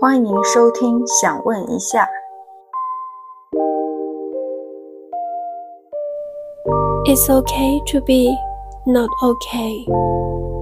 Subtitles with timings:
[0.00, 2.08] 欢迎收听，想问一下。
[7.06, 8.30] It's okay to be
[8.90, 10.53] not okay。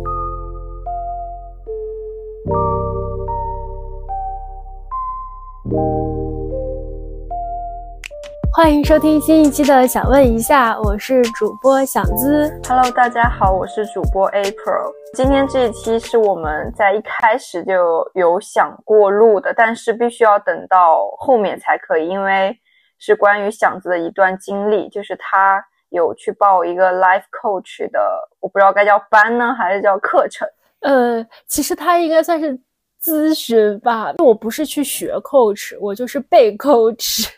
[8.63, 12.49] 欢迎收听新一期的《想问一下》，我是主播小资。
[12.69, 14.93] Hello，大家好，我是主播 April。
[15.15, 22.57] 今天这一期是我们在一开始就有想过录的，但是必须要等到后面才可以，因为
[23.01, 28.01] 是关于想子的一段经历，就是他有去报一个 life coach 的，
[28.39, 30.47] 我不知道该叫班呢还是叫课程。
[30.83, 32.57] 呃，其实他应该算是
[33.03, 37.29] 咨询吧，我不是去学 coach，我就是被 coach。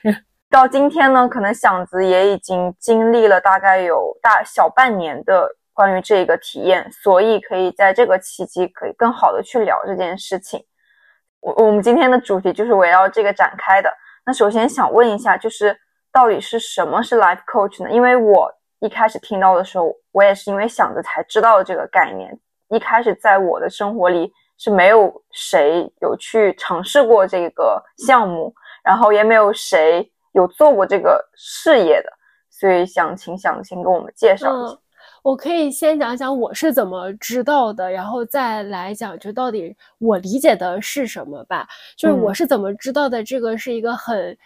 [0.54, 10.64] 到今天呢，可能响子也已经经历了大概有大小半年的关于这个体验，所以可以在这个契机可以更好的去聊这件事情。
[11.40, 13.92] 我我们今天的主题就是围绕这个展开的。
[14.24, 15.76] 那首先想问一下，就是
[16.12, 17.90] 到底是什么是 life coach 呢？
[17.90, 22.30] 因为我一开始听到的时候，我也是因为响子才知道这个概念。
[22.68, 30.08] 一开始在我的生活里是没有谁有去尝试过这个项目，然后也没有谁。
[30.34, 32.12] 有做过这个事业的，
[32.50, 34.72] 所以想请想请给我们介绍一下。
[34.74, 34.78] 嗯，
[35.22, 41.66] 我可以先讲讲我是怎么知道的，然后再来讲就到底我理解的是什么吧。
[41.96, 44.36] 就是我是怎么知道的，这个是一个很。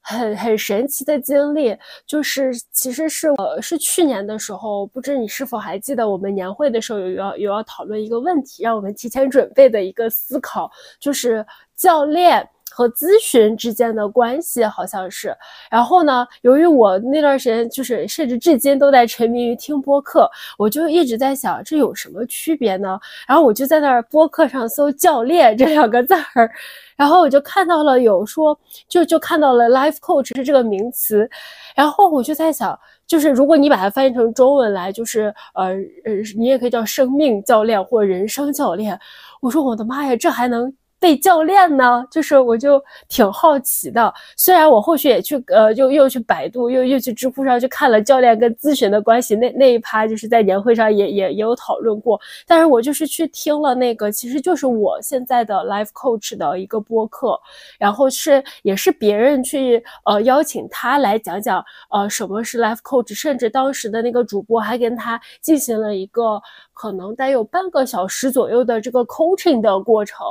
[0.00, 1.76] 很很神奇的经历，
[2.06, 11.44] 就是其实是呃是去年的时候，不知你是否还记得我们年会的时候有要有要讨论一个问题，让我们提前准备的一个思考，就是
[11.76, 12.48] 教练。
[12.78, 15.36] 和咨询之间的关系好像是，
[15.68, 22.96] 然后呢，由于我那段时间就是甚至至今都在沉迷于听播客，我就一直在想这有什么区别呢？
[23.26, 26.48] 然后我就在那儿播客上搜“教练”这两个字儿，
[26.96, 28.56] 然后我就看到了有说
[28.88, 31.28] 就就看到了 “life coach” 是这个名词，
[31.74, 35.70] 然后我就在想，就是如果你把它翻译成中文来，就是呃
[36.04, 38.96] 呃，你也可以叫生命教练或人生教练。
[39.40, 40.72] 我说我的妈呀，这还能？
[41.00, 44.12] 被教练呢，就是我就挺好奇的。
[44.36, 52.20] 虽然我后续也去呃，又又去百度，又又去知乎上去看了教练跟咨询的关系，那那一趴就是在年会上也也也有讨论过。
[52.46, 57.38] 但是我就是去听了那个，其实就是我现在的 life coach 的一个播客，
[57.78, 66.40] 然后是也是别人去呃邀请他来讲讲呃什么是 life coach，甚至当时的那个主播还跟他进行了一个
[66.78, 70.24] 可能得有半个小时左右的这个 coaching 的过程。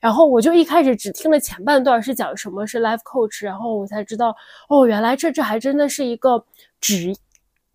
[0.00, 4.34] 然后我就一开始只听了前半段是讲什么是 life coach，然后我才知道
[4.70, 6.42] 哦，原来这这还真的是一个
[6.80, 7.14] 职，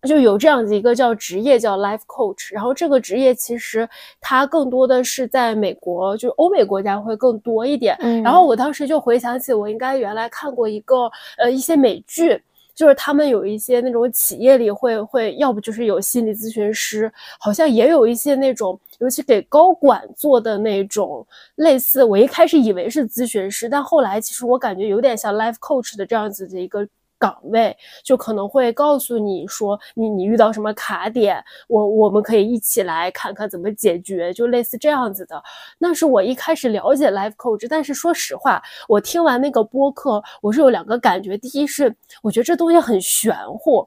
[0.02, 2.52] 就有这样子一个叫职业叫 life coach。
[2.52, 3.88] 然后这个职业其实
[4.20, 7.96] 它更多的是在美国，就是欧美国家会更多一点。
[8.00, 11.08] 嗯、然后我当时就回想起我应该原来看过一个
[11.38, 12.42] 呃一些美剧。
[12.76, 17.10] 就是他们有一些那种企业里会会，要不就是有心理咨询师，
[17.40, 22.04] 好像也有一些那种，尤其给高管做的那种类似。
[22.04, 26.86] 我一开始以为是咨询师，但后来其实我感觉有点像 life coach 的这样子的一个
[27.18, 35.42] 岗位，就可能会告诉你说你你遇到什么卡点，我我们可以一起来看看怎么解决，就类似这样子的。
[35.78, 41.36] 那是我一开始了解 life coach，但是说实话，我听完那个播客，我是有两个感觉。
[41.38, 43.86] 第一是我觉得这东西很玄乎。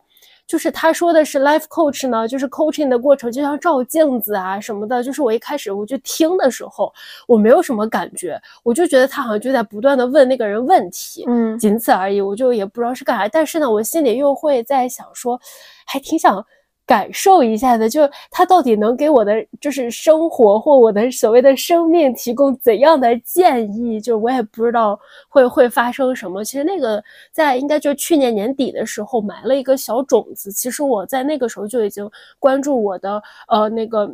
[0.50, 5.04] 就是他说的是 life coach 呢，就是 coaching 的过程就像照镜子啊什么的。
[5.04, 6.92] 就是我一开始我就听的时候，
[7.28, 12.20] 我没有什么感觉，我就觉得他好像就在不断的问那个人问题，嗯，仅此而已。
[12.20, 15.40] 我就也不知道是干啥，但是呢，我心里又会在想说，
[15.86, 16.44] 还挺想
[16.90, 18.02] 感受一下的，就
[18.32, 24.02] 他到底能给我的就是生活或我的所谓的生命提供怎样的建议？
[24.02, 26.44] 就我也不知道会会发生什么。
[26.44, 30.52] 其实那个在应该就去年年底的时候埋了一个小种子。
[30.52, 34.12] 其实我在那个时候就已经关注我的呃那个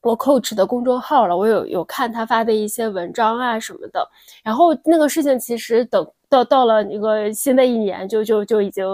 [0.00, 4.08] 我 coach 的公众号了，我有有看他发的一些文章啊什么的。
[4.44, 6.06] 然后那个事情其实等。
[6.34, 8.84] 到到了那个新的一年，就就就已经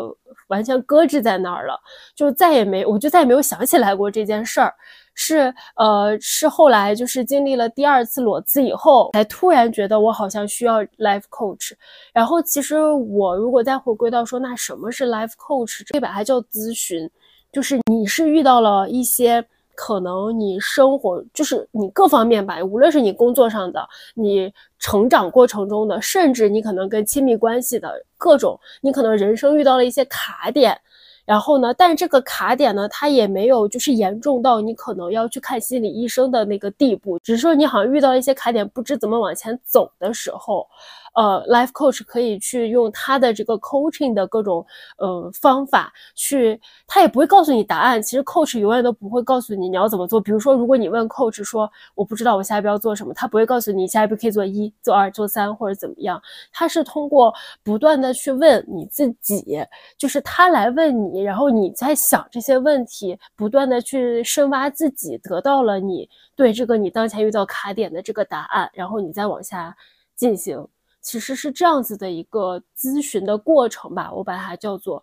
[0.49, 1.81] 完全搁置在那儿了，
[2.15, 4.75] 就再也没，我就再也没有想起来过这件事儿。
[5.15, 11.73] 是呃，是后来就是经历了第二次裸辞以后，才突然觉得我好像需要 life coach。
[12.13, 15.83] 然后其实我如果再回归到说，那什么是 life coach？
[15.91, 17.11] 可以把它叫咨询，
[17.51, 19.47] 就是你是遇到了一些。
[19.83, 30.79] 可能你生活就是你各方面吧，无论是你工作上的，你成长过程中的，甚至你可能跟亲密关系的各种，你可能人生遇到了一些卡点，
[31.25, 40.67] 然后呢，但这个卡点呢，它也没有就是严重到你可能要去看心理医生的那个地步，只是说你好像遇到一些卡点，不知怎么往前走的时候。
[41.15, 44.65] 呃，life coach 可以去用他的这个 coaching 的各种
[44.99, 48.01] 呃方法去，他也不会告诉你答案。
[48.03, 50.21] 其实 coach 永远都不会告诉你你要怎么做。
[50.21, 56.21] 比如说，如果你问 coach 说我不知道我下一步要做什么，他不会告诉你下一步可以做一、做二、做三或者怎么样。
[56.53, 59.59] 他是通过不断的去问你自己，
[59.99, 69.77] 就是他来问你，然后你在想这些问题，不断的去深挖自己，得到了你对这个你当前遇到卡点的这个答案，然后你再往下
[70.17, 70.67] 进行。
[71.03, 75.03] 其实是这样子的一个咨询的过程吧，我把它叫做，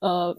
[0.00, 0.36] 呃，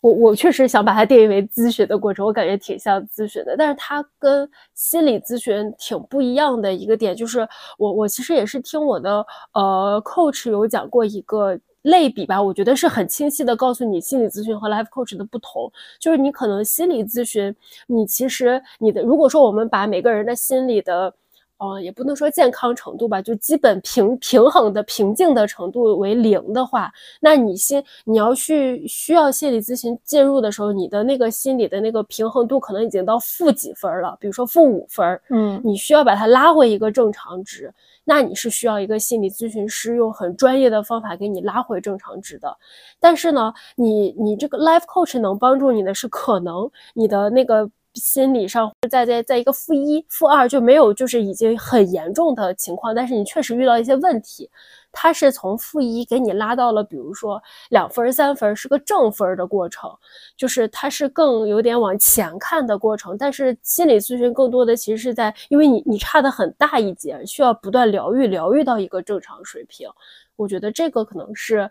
[0.00, 7.46] 我我确实想把它定义为咨询的过程，我感觉挺像咨询的，但是它跟心理咨询挺不一样的一个点，就是
[7.78, 15.70] 我我其实也是听我的呃 coach 有讲过一个类比吧，我觉得是很清晰的告诉你心理咨询和 life coach 的不同，
[16.00, 17.54] 就是你可能心理咨询，
[17.86, 21.12] 你其实你的如果说我们把每个人的心理的
[21.58, 26.90] 呃，也不能说健康程度吧，就基本平平衡的平静的程度为零的话，
[27.20, 37.74] 那你心你要去需要心理咨询介入的时候，你的那个心理的那个平衡度可能已经到负几分了，比如说负五分，嗯，你需要把它拉回一个正常值，
[38.04, 42.56] 那你是需要一个心理咨询师用很专业的方法给你拉回正常值的。
[43.00, 47.68] 但是呢，你你这个 life coach 能帮助你的是，可能你的那个。
[47.98, 54.48] 心理上在在在一个负一、负二就没有，就是已经很严重的情况，但是你确实遇到一些问题，
[54.92, 59.90] 它是从负一给你拉到了，比如说两分、三分，是个正分的过程，
[60.36, 63.16] 就是它是更有点往前看的过程。
[63.18, 69.88] 但是心理咨询更多的其实是在，因为你你差的很大一截，需要不断疗愈，疗愈到一个正常水平。
[70.36, 71.68] 我觉得这个可能是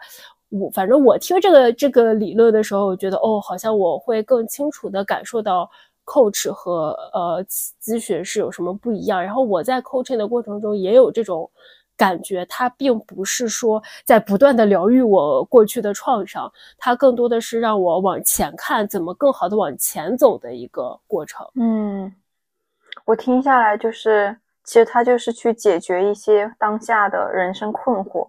[0.49, 5.69] 我，反正我听这个这个理论的时候，我觉得哦，好像我会更清楚的感受到。
[6.07, 7.45] Coach 和呃
[7.83, 9.21] 咨询是有什么不一样？
[9.21, 11.51] 然后我在 coaching 的过程中也有这种
[11.97, 21.45] 感觉，它并不是说在不断的疗愈我过去的创伤，它更多的是让我往前看，怎么更好的往前走的一个过程。
[21.55, 22.11] 嗯，
[23.05, 28.27] 我听下来就是，其实它就是去解决一些当下的人生困惑。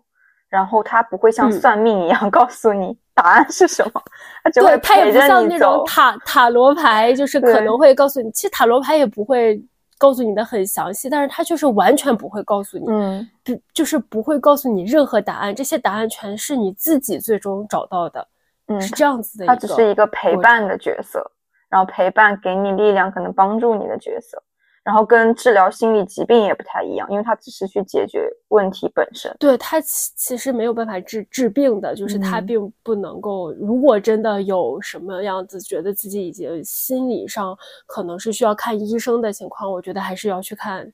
[0.51, 4.01] 然后他不会像算命一样 告诉你答案是什么，
[4.45, 8.31] 他只会他也不像那种塔塔罗牌，就是可能会告诉你。
[8.31, 9.61] 其实塔罗牌也不会
[9.99, 18.25] 告诉你的很详细，但是它就是完全不会告诉你，嗯，不就是不会告诉你任何答案，这些答案全是你自己最终找到的，
[18.69, 19.47] 嗯，是这样子的。
[19.47, 21.29] 它只是一个陪伴的角色，
[21.69, 24.41] 然后陪伴给你力量，可能帮助你的角色。
[24.89, 29.31] 然后跟治疗心理疾病也不太一样，因为它只是去解决问题本身。
[29.39, 33.53] 对它其其实没有办法治治病的，就是它并不能够。
[33.53, 37.55] 如果真的有什么样子觉得自己已经心理上
[37.87, 40.91] 可能是需要看医生的情况，我觉得还是要去看。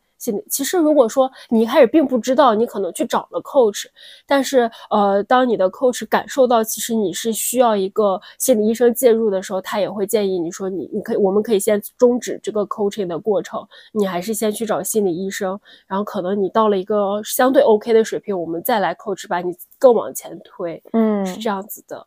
[0.49, 3.87] 其实，如果说你一开始并不知道，你可能去找了 coach，
[4.26, 22.06] 但是，呃，当你的 coach 感受到其实你是需要一个心理医生介入的时候，他也会建议你说，你你可以，我们可以先终止这个 coaching 的过程，你还是先去找心理医生，然后可能你到了一个相对 OK 的水平，我们再来 coach 把你更往前推，嗯，是这样子的。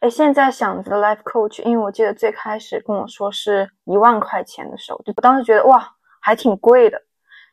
[0.00, 5.93] 哎，现在想着 life coach，因为我记得最开始跟我说是一万块钱的时候，就我当时觉得哇。
[6.24, 6.98] 还挺贵的，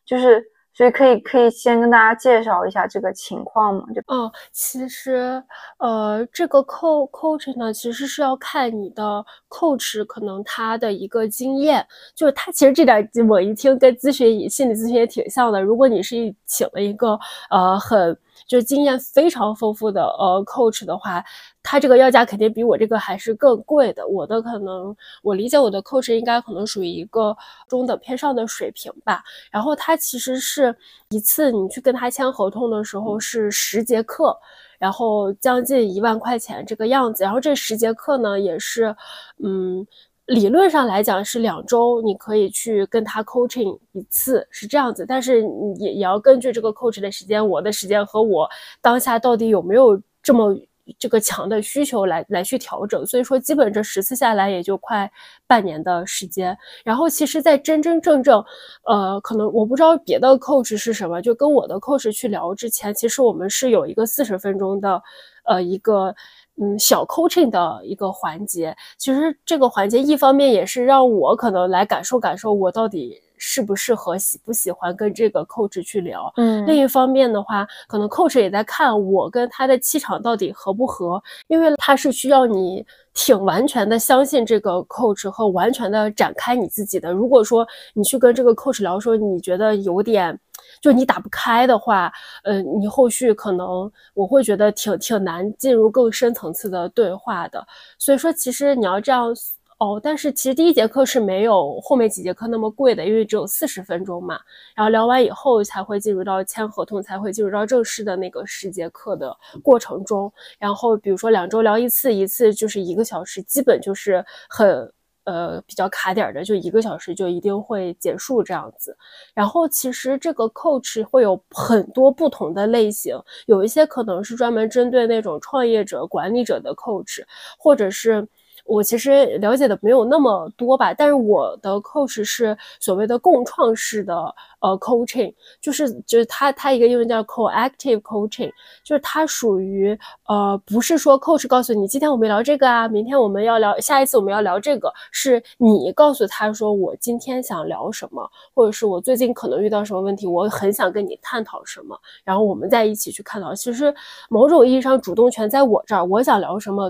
[0.06, 0.42] 就是
[0.74, 3.84] 所以可以可以先跟大家介绍一下这个情况嘛？
[3.94, 5.44] 就哦，其实
[5.78, 11.86] 呃，这个 coach 呢，其实是要看你的 coach 可能他的一个经验，
[12.16, 15.62] 就是他其实这点我一听跟咨询心理咨询也挺像的。
[15.62, 21.24] 如果你是请了一个呃很就是经验非常丰富的呃 coach 的话。
[21.64, 24.08] 他这个要价肯定比我这个还是更贵的。
[24.08, 29.24] 我的可能，我理解我的 coach 应该可能属于一个中等偏上的水平吧。
[29.52, 30.76] 然后他其实是
[31.10, 34.36] 一次你去跟他签合同的时候是十节课，
[34.80, 37.24] 然后将近一万块钱这个样子。
[37.24, 38.96] 然后这十节课呢也是，
[39.44, 39.86] 嗯，
[40.26, 45.44] 理论上来讲是两周你可以去跟他 coaching 一次是这样子，但是
[45.80, 48.50] 也也要根据这个 coach 的时间，我的时间和我
[48.82, 50.58] 当下到底有没有这么。
[51.00, 55.10] 这个强的需求来来去调整，所以说基本这十次下来也就快
[55.48, 56.58] 半年的时间。
[56.84, 58.44] 然后其实，在真真正正，
[58.86, 65.02] 呃，可能我不知道别的 coach 是什么，就跟我的 coach 去聊之前，其实我们是有一个四十分钟的，
[65.46, 66.14] 呃，一个
[66.62, 68.76] 嗯小 coaching 的一个环节。
[68.98, 73.22] 其实这个环节一方面也是让我可能来感受感受我到底。
[73.44, 76.32] 适不适合、喜不喜欢跟这个 coach 去聊。
[76.38, 87.12] 嗯，另一方面的话，可能 coach 也在看我跟他的气场到底合不合，因为他是需要你挺完全的相信这个 coach 和完全的展开你自己的。
[87.12, 90.40] 如果说你去跟这个 coach 聊，说你觉得有点。
[90.80, 92.12] 就你打不开的话，
[92.44, 97.66] 呃，你后续可能我会觉得挺挺难进入更深层次的对话的。
[97.98, 99.34] 所以说，其实你要这样
[99.82, 104.40] 哦，但是其实第一节课是没有后面几节课那么贵的，因为只有四十分钟嘛。
[104.76, 110.32] 然后聊完以后才会进入到签合同，才会进入到正式的那个十节课的过程中。
[110.60, 114.94] 然后比如说两周聊一次，一次就是一个小时，基本就是很。
[115.24, 118.98] 呃，比较卡点的，就一个小时就一定会结束这样子。
[119.36, 127.22] 然后其实这个 coach 会有很多不同的类型，有一些可能是专门针对那种创业者、管理者的 coach，
[127.58, 128.28] 或者是。
[128.72, 134.14] 我其实了解的没有那么多吧，但是我的 coach 是所谓的共创式的
[134.62, 138.50] 呃 coaching，就是就是它它一个英文叫 co-active coaching，
[138.82, 139.98] 就是它属于
[140.28, 153.54] 呃不是说 coach 告诉你今天我们聊这个啊，明天我们要聊下一次我们要聊这个，是你告诉他说我今天想聊什么，或者是我最近可能遇到什么问题，我很想跟你探讨什么，然后我们再一起去探讨。
[153.54, 153.94] 其实
[154.30, 156.90] 某种意义上主动权在我这儿，我想聊什么。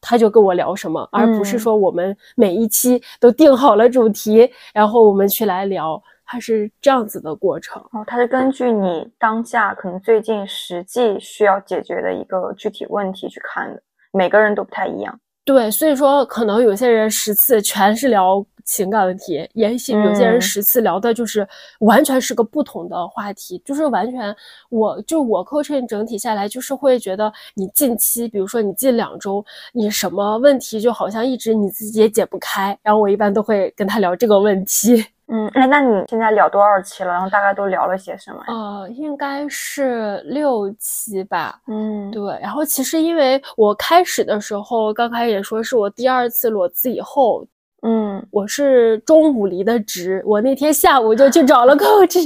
[0.00, 7.82] 他就跟我聊什么，而不是说我们每一期都定好了主题，然后我们去来聊，它是这样子的过程。
[7.92, 15.18] 哦，它是根据你当下可能最近实际需要解决的一个具体问题去看的，每个人都不太一样。
[15.44, 21.48] 对，所以说可能有些人十次全是聊情感问题，也许有些人十次聊的就是
[21.80, 24.36] 完全是个不同的话题，就是完全，
[24.68, 35.02] 我就我 coaching 整体下来就是会觉得你近期，比如说你近两周，你什么问题就好像一直你自己也解不开，然后我一般都会跟他聊这个问题。
[35.30, 37.10] 嗯，哎，那你现在聊多少期了？
[37.10, 38.42] 然后大概都聊了些什么？
[38.48, 41.60] 呃，应该是六期吧。
[41.66, 42.38] 嗯，对。
[42.40, 47.46] 然后其实因为我开始的时候，刚开始也说是我第二次裸辞以后，
[47.82, 52.24] 嗯，我是中午离的职，我那天下午就去找了 coach，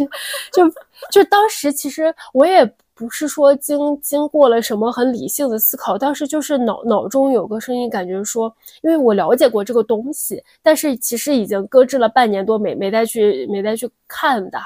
[0.53, 0.63] 就
[1.11, 2.75] 就当时其实我也。
[2.95, 14.61] 不是说经经过了什么很理性的思考，当时就是脑脑中有个声音，感觉说，因为我了解过这个东西，但是其实已经搁置了半年多，没没再去没再去看它。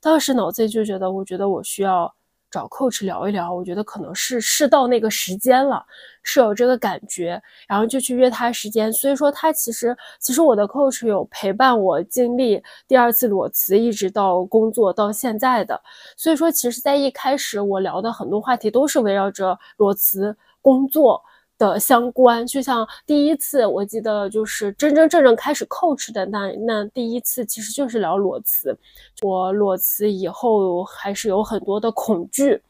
[0.00, 2.10] 当时脑子里就觉得，我觉得我需要。
[2.52, 5.84] 找 coach 聊一聊，我觉得可能是是到那个时间了，
[6.22, 8.92] 是有这个感觉，然后就去约他时间。
[8.92, 15.80] 所以说他其实其实我的 coach 有陪伴我经历第二次裸辞，一直到工作到现在的。
[16.16, 21.22] 所以说其实，在一开始我聊的很多话题都是围绕着裸辞工作。
[21.70, 28.76] 的相关，就像第一次，我记得就是真真正正开始 coach 的那那第一次，其实就是聊裸辞。
[29.22, 32.60] 我裸辞以后还是有很多的恐惧，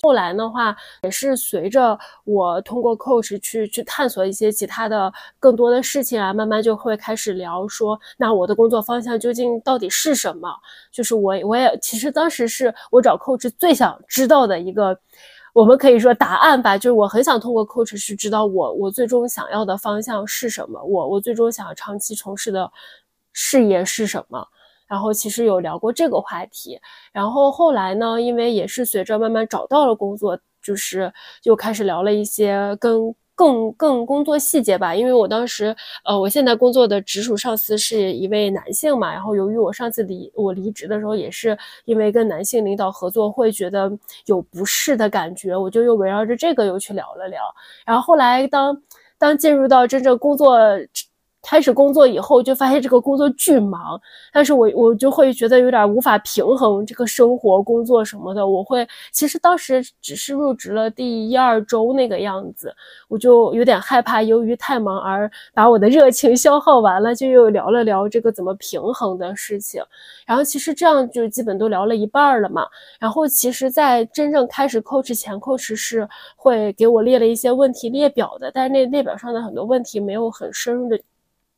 [0.00, 10.48] 后来的话也是随着我通过 coach 去去探索一些其他的更多的事情啊，慢慢就会开始聊说，那我的工作方向究竟到底是什么？
[10.90, 14.98] 就是我我也其实当时是我找 coach 最想知道的一个。
[15.52, 22.70] 我们可以说答案吧，就是我很想通过 coach 是知道我我最终想要的方向是什么，我我最终想要长期从事的
[23.32, 24.46] 事业是什么。
[24.86, 26.80] 然后其实有聊过这个话题，
[27.12, 31.12] 然后后来呢，因为也是随着慢慢找到了工作，就是
[31.44, 33.14] 又开始聊了一些跟。
[33.40, 41.56] 更更工作细节吧，因为我当时，呃，我现在工作的直属上司是一位男性嘛，然后由于我上次离我离职的时候，也是
[41.86, 43.90] 因为跟男性领导合作，会觉得
[44.26, 47.40] 有不适的感觉，我就又围绕着这个又去聊了聊，
[47.86, 48.76] 然后后来当
[49.18, 50.58] 当进入到真正工作。
[51.42, 54.00] 开始工作以后，就发现这个工作巨忙，
[54.32, 58.46] 但是我我就会觉得有点无法平衡这个生活、工作什么的。
[58.46, 62.74] 我会其实当时只是入职了第一二周那个样子，
[63.08, 69.82] 我就有点害怕，由于太忙而把我的热情消耗完了，就又聊了聊这个怎么平衡的事情。
[70.26, 72.66] 然后其实这样就基本都聊了一半了嘛。
[72.98, 81.00] 然后其实，在真正开始 coach 前，coach 是会给我列了一些问题列表的，但是那列表上的很多问题没有很深入的。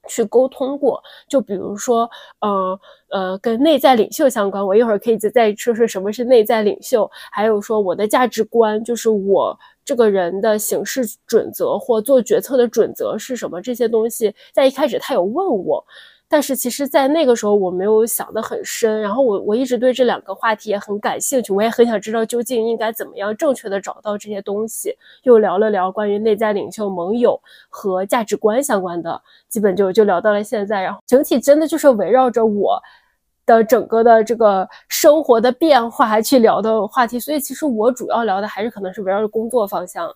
[0.08, 2.08] 去沟通过，就比如说，
[2.40, 2.80] 呃
[3.10, 15.84] 呃，跟内在领袖相关，我一会儿可以再再说说什么是内在领袖，还有说我的价值观，就是我这个人的行事准则或做决策的准则是什么，这些东西在一开始他有问我。
[16.32, 24.96] 但是其实，在那个时候我没有想得很深，然后我我一直对这两个话题也很感兴趣，我也很想知道究竟应该怎么样正确的找到这些东西。
[25.24, 29.20] 又聊了聊关于内在领袖、盟友和价值观相关的，
[29.50, 30.80] 基本就就聊到了现在。
[30.80, 32.80] 然后整体真的就是围绕着我
[33.44, 40.10] 的整个的这个生活的变化去聊的话题，所以其实我主要聊的还是可能是围绕着工作方向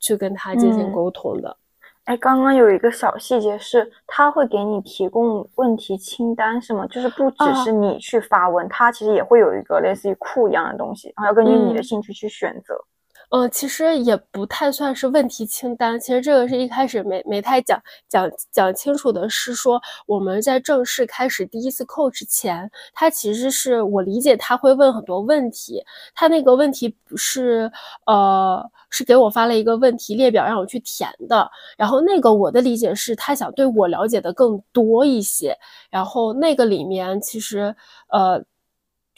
[0.00, 1.56] 去跟他进行沟通的。
[2.04, 6.84] 哎，刚刚有一个小细节是，他会给你提供问题清单，是吗？
[6.88, 12.74] 就是不只是你去发问，他其实也会有一个类似于库一样的东西，然后要根据你的兴趣去选择。
[12.74, 12.86] 嗯，
[13.32, 15.98] 嗯其实也不太算是问题清单。
[16.00, 25.80] 其实这个是一开始没没太讲讲讲清楚的，是说我们在正式开始第一次 coach 前，他其实是我理解他会问很多问题。
[26.12, 27.70] 他那个问题不是
[28.06, 31.48] 呃，是给我发了一个问题列表让我去填的。
[31.78, 35.56] 然后那个我的理解是他想对我了解的更多一些。
[35.88, 37.74] 然后那个里面其实
[38.08, 38.42] 呃。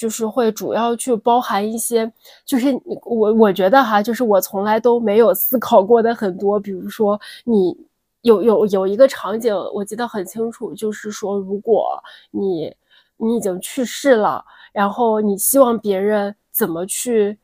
[0.03, 2.13] 就是会主要去包含一些，
[2.45, 2.67] 就是
[3.05, 7.73] 我我觉得哈，就是我从来都没有思考过的很多，比如说你
[8.23, 12.75] 有有有一个场景，我记得很清楚，就是说如果你
[13.17, 17.39] 你已经去世了，然后你希望别人怎么去，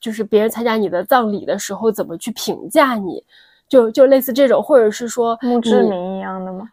[0.00, 3.22] 就是别人参加你的葬礼的时候怎么去评价你，
[3.68, 6.68] 就就类似这种，或者是说墓志铭一样的吗？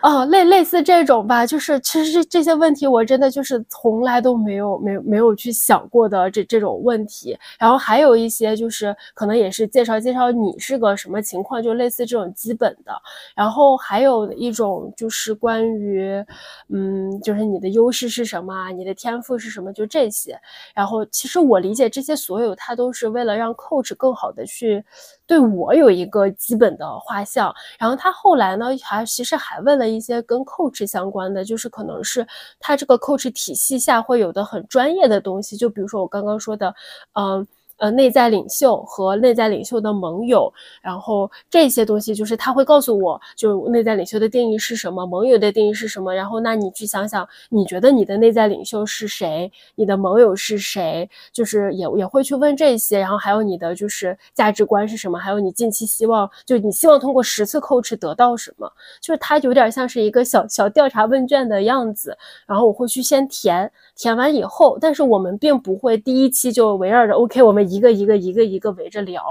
[0.00, 7.36] 哦，类类似这种吧，就是其实这这些问题我真的就是从来都没有没有没有去想过的这这种问题。
[7.58, 12.92] 然后还有一些就是可能也是介绍介绍你是个什么情况，就类似这种基本的。
[13.34, 16.24] 然后还有一种就是关于，
[16.68, 20.38] 嗯，就是你的优势是什么，你的天赋是什么，就这些。
[20.76, 24.84] 然后其实我理解这些所有，它都是为了让 coach 更好的去。
[25.26, 32.26] 对我有一个基本的画像，然后他后来呢，还其实还问了一些跟 coach 相关的，就是可能是
[32.60, 36.74] 他这个 coach 体系下会有的很专业的东西，就比如说我刚刚说的，
[37.14, 37.46] 嗯。
[37.78, 46.14] 呃内在领袖和内在领袖的盟友，然后这些东西就是他会告诉我，就内在领袖的定义是什么，盟友的定义是什么。
[46.14, 49.50] 然后，那你去想想，你觉得你的内在领袖是谁？
[49.74, 51.08] 你的盟友是谁？
[51.32, 52.98] 就是也也会去问这些。
[52.98, 55.18] 然后还有你的就是价值观是什么？
[55.18, 58.70] 还有你近期希望，就你希望通过十次 coach 得到什么？
[59.00, 62.16] 就是它有点像是一个小小调查问卷的样子。
[62.46, 67.58] 然后我会去先填，填完以后，但是我们并不会第一期就围绕着 OK，我们。
[67.68, 69.22] 一个一个一个一个围着聊，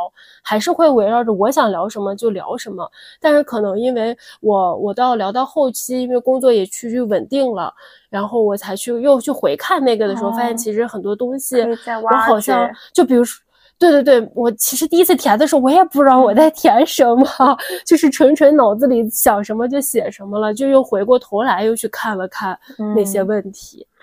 [0.43, 2.87] 还是会围绕着我想聊什么就聊什么。
[3.19, 7.73] 但是可能因为我我到聊到后期，因为工作也趋于稳定了，
[8.09, 11.61] 然后我才去又去回看那个的时候，发现其实很多东西
[12.03, 13.41] 我好像就比如说，
[13.79, 17.25] 对对对，我其实第一次填的时候，我也不知道我在填什么，
[17.87, 22.59] 就是纯纯脑子里想什么就写什么了，就又回过头来又去看了看
[22.93, 23.87] 那些问题。
[23.89, 23.96] 嗯，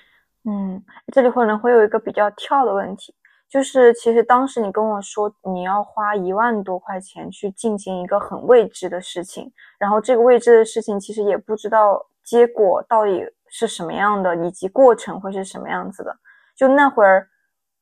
[0.45, 3.15] 嗯这里可能会有一个比较跳的问题。
[3.47, 16.17] 就是其实当时你跟我说你要花一万多块钱去进行一个很未知的事情，然后这个未知的事情其实也不知道结果到底是什么样的，以及过程会是什么样子的。
[16.57, 17.29] 就那会儿，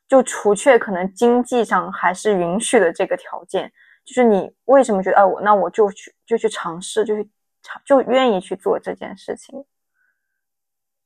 [0.06, 3.72] 就除却可能经济上还是允许的这个条件，
[4.04, 7.30] 就是你为什么觉得哎我那我就去就去尝试，就去
[7.62, 9.64] 尝就愿意去做这件事情？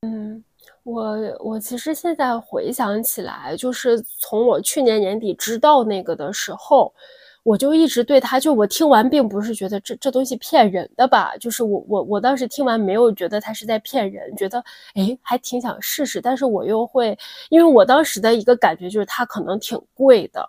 [0.02, 0.42] 嗯。
[0.86, 6.94] 我我其实现在回想起来，就是从我去年年底知道那个的时候，
[7.42, 14.62] 我就一直对他，就我听完并不是觉得这这东西骗人的吧，就是我我我当时听完没有觉得他是在骗人，觉得
[14.94, 17.18] 哎还挺想试试，但是我又会，
[17.50, 20.48] 因为我当时的一个感觉就是它可能挺贵的。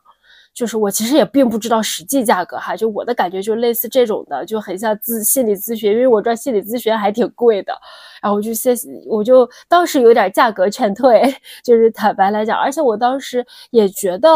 [0.57, 7.71] 就是我其实也并不知道实际价格哈，就我的感觉就类似这种的，就很像咨心理咨询，因为我知道心理咨询还挺贵的，
[8.23, 11.21] 然后我就先我就当时有点价格劝退，
[11.63, 14.29] 就是坦白来讲，而且我当时也觉得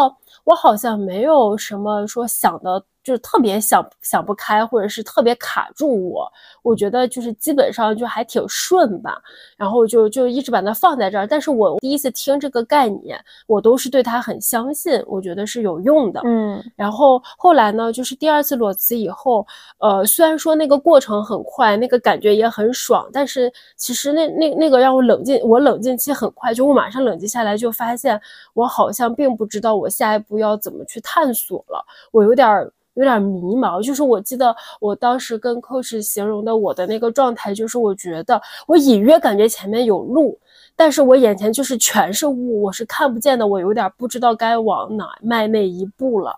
[0.43, 2.83] 我好像没有什么说想的。
[3.03, 9.19] 就是特别想想不开，或者是特别卡住我，我觉得就是基本上就还挺顺吧，
[9.57, 11.25] 然后就就一直把它放在这儿。
[11.25, 16.21] 但是我第一次听这个概念，我都是对它很相信，我觉得是有用的。
[16.25, 19.45] 嗯，然后后来呢，就是第二次裸辞以后，
[19.79, 28.21] 呃，虽然说那个过程很快，那个感觉也很爽，但是其实那那那个让我冷静，我冷静期很快，就我马上冷静下来，就发现
[28.53, 32.47] 我好像并不知道我下一步要怎么去探索了，我有点。
[32.95, 40.37] 有点迷茫，就是我记得我当时跟 coach 形容的我的那个状态，就是我觉得我隐约感觉前面有路，
[40.75, 46.37] 但是我眼前就是全是雾，我是看不见的，我有点不知道该往哪迈那一步了。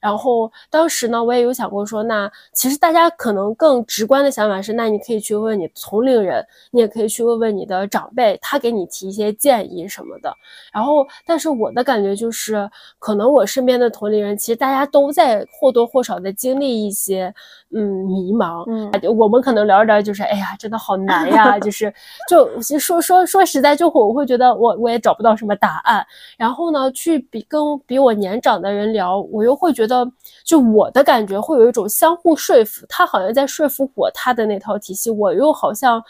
[0.00, 10.34] 然后当时呢，我也有想过说，那其实大家可能更直观的想法是，那你可以去问你同龄人，你也可以去问问你的长辈，他给你提一些建议什么的。
[10.72, 17.32] 然后，但是我的感觉就是，可能我身边的同龄人，其实大家都在或多或少的经历一些，
[17.72, 18.64] 嗯，迷茫。
[18.70, 21.92] 嗯，我们可能聊着聊着就是，哎呀，真的好难呀， 就是
[22.28, 26.04] 就说说说实在，就我会觉得我我也找不到什么答案。
[26.36, 30.04] 然后呢，去比跟比我年长的人聊，我又会觉得，
[30.44, 36.02] 就我的感觉会有一种相互说服，他好像在说服我他的那套体系，我又好像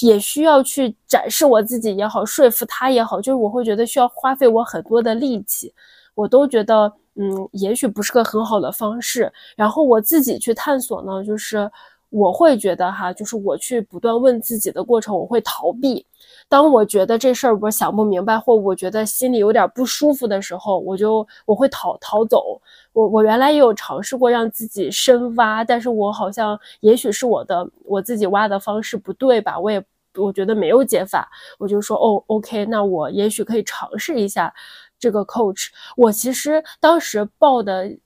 [0.00, 5.72] 也需要去展示我自己也好，说服他也好，就是我会觉得需要花费我很多的力气，
[6.14, 9.32] 我都觉得，嗯，也许不是个很好的方式。
[9.56, 11.70] 然后我自己去探索呢，就是
[12.10, 16.06] 我会觉得哈，就是我去不断问自己的过程，我会逃避。
[16.48, 22.60] 当我觉得这事儿我想不明白，或我觉得心里有点不舒服的时候，我就我会逃逃走。
[22.92, 29.58] 我我原来也有尝试过让自己深挖，但是我好像也许是我的我自己挖的方式不对吧？
[29.58, 29.84] 我也
[30.16, 34.54] 我觉得没有解法，我就说哦，OK，那我也许可以尝试一下
[34.98, 35.68] 这个 coach。
[35.96, 37.96] 我其实当时报的。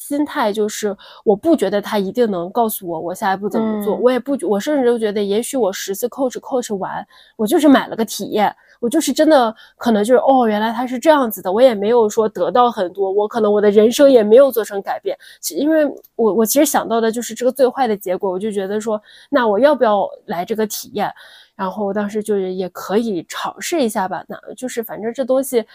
[0.00, 7.04] 心态就是，我不觉得他一定能告诉我我下一步怎么做，我也不，我甚至都觉得，也许我十次 coach coach 完，
[7.36, 15.18] 我就是买了个体验，我就是真的可能就是哦，原来他是这样子的，我也没有说得到很多，我可能我的人生也没有做成改变，
[15.50, 15.84] 因为
[16.14, 21.12] 我我其实想到的就是这个最坏的结果，我就觉得说，那我要不要来这个体验？
[21.56, 25.66] 然后当时就是也可以尝试一下吧，那就是反正这东西，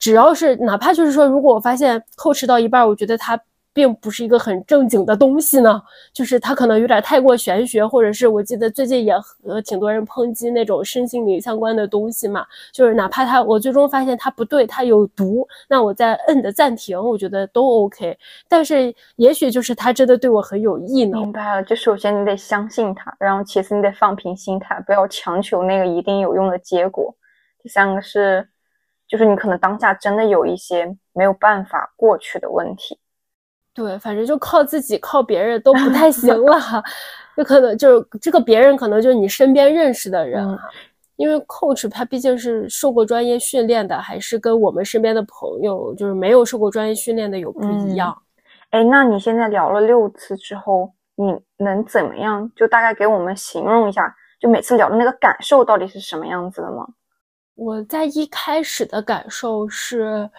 [0.00, 3.40] 只要是哪怕就是说，如果我发现 coach 到一半，我觉得它。
[3.72, 5.80] 并不是一个很正经的东西呢，
[6.12, 18.18] 就是它可能有点太过玄学，或者是我记得最近也和挺多人抨击那种身心灵相关的东西嘛，就是哪怕它我最终发现它不对，它有毒，那我再摁的暂停，我觉得都 OK。
[18.48, 21.18] 但是也许就是它真的对我很有益呢。
[21.18, 27.14] 明白了，就首先你得相信它，然后其次你得放平心态，不要强求那个一定有用的结果。
[27.62, 28.46] 第三个是，
[29.10, 32.96] 就是你可能当下真的有一些没有办法过去的问题。
[33.74, 36.56] 对，反正就靠自己，靠别人都不太行了。
[37.36, 40.70] 就可能就是这个别人，可能就是你身边认识的人哈。
[41.16, 48.16] 因为 coach 他毕竟是受过专业训练的，还是跟我们身边的朋友就是没有受过专业训练的有不一样。
[48.70, 52.50] 哎，那你现在聊了六次之后，你能怎么样？
[52.56, 56.86] 就大概给我们形容一下，就每次聊的那个感受到底是什么样子的吗？
[57.60, 60.30] 我在一开始的感受是。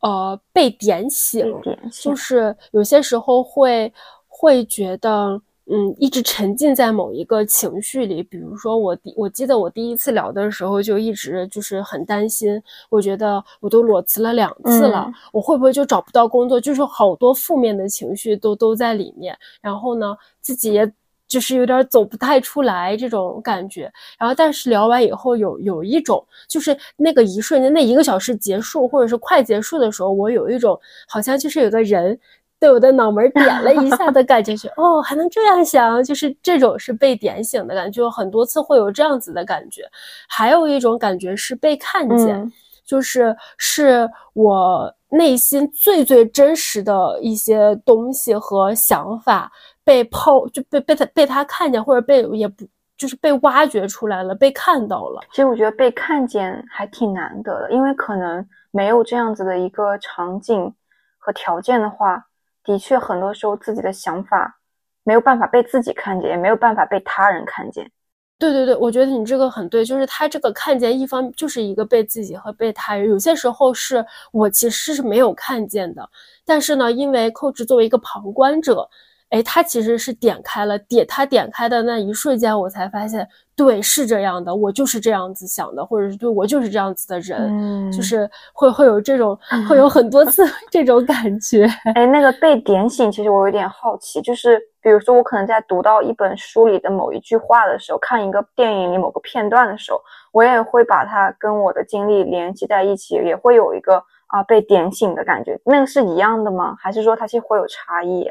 [0.00, 1.44] 呃，被点醒，
[1.90, 3.92] 就是有些时候会
[4.28, 5.30] 会觉得，
[5.66, 8.22] 嗯，一直沉浸在某一个情绪里。
[8.22, 16.60] 比如说，我第我记得我第一次聊的时候，就一直就是很担心，我觉得我都裸辞了两次了，我会不会就找不到工作？
[16.60, 19.36] 就是好多负面的情绪都都在里面。
[19.60, 20.88] 然后呢，自己也。
[21.28, 32.18] 就是有点走不太出来这种感觉，然后但是聊完以后有有一种，就是那个一瞬间，那一个小时结束或者是快结束的时候，我有一种好像就是有个人
[32.58, 39.82] 对我的脑门点了一下的感觉， 就哦还能这样想，就是这种是被点醒的感觉，就很多次会有这样子的感觉。
[40.28, 42.52] 还有一种感觉是被看见，
[42.84, 49.52] 就是是我内心最最真实的一些东西和想法。
[49.88, 52.62] 被抛就被被他被他看见，或者被也不
[52.98, 55.22] 就是被挖掘出来了，被看到了。
[55.30, 60.70] 其实我觉得被看见还挺难得的，因为可能没有这样子的一个场景
[61.16, 62.22] 和条件的话，
[62.62, 64.60] 的确很多时候自己的想法
[65.04, 67.90] 没有办法被自己看见，也没有办法被他人看见。
[68.38, 76.06] 对对对，我觉得你这个很对，就是他这个看见一方就是一个被自己和被他人，有些时候是我其实是没有看见的，
[76.44, 78.86] 但是呢，因为寇 c 作为一个旁观者。
[79.30, 89.38] 哎，他其实是点开了，点他点开的那一瞬间，我才发现，对，是这样的，我就是这样子想的，或者是对我就是这样子的人，就是会会有这种，
[89.68, 91.68] 会有很多次 这种感觉。
[91.94, 100.00] 哎，那个被点醒，其实我有点好奇，就是比如说我可能在读到一本书里的某一句话的时候，看一个电影里某个片段的时候，
[100.32, 105.60] 我也会把它跟我的经历联系在一起，也会有一个啊被点醒的感觉。
[105.66, 106.74] 那个是一样的吗？
[106.80, 108.26] 还是说它是会有差异？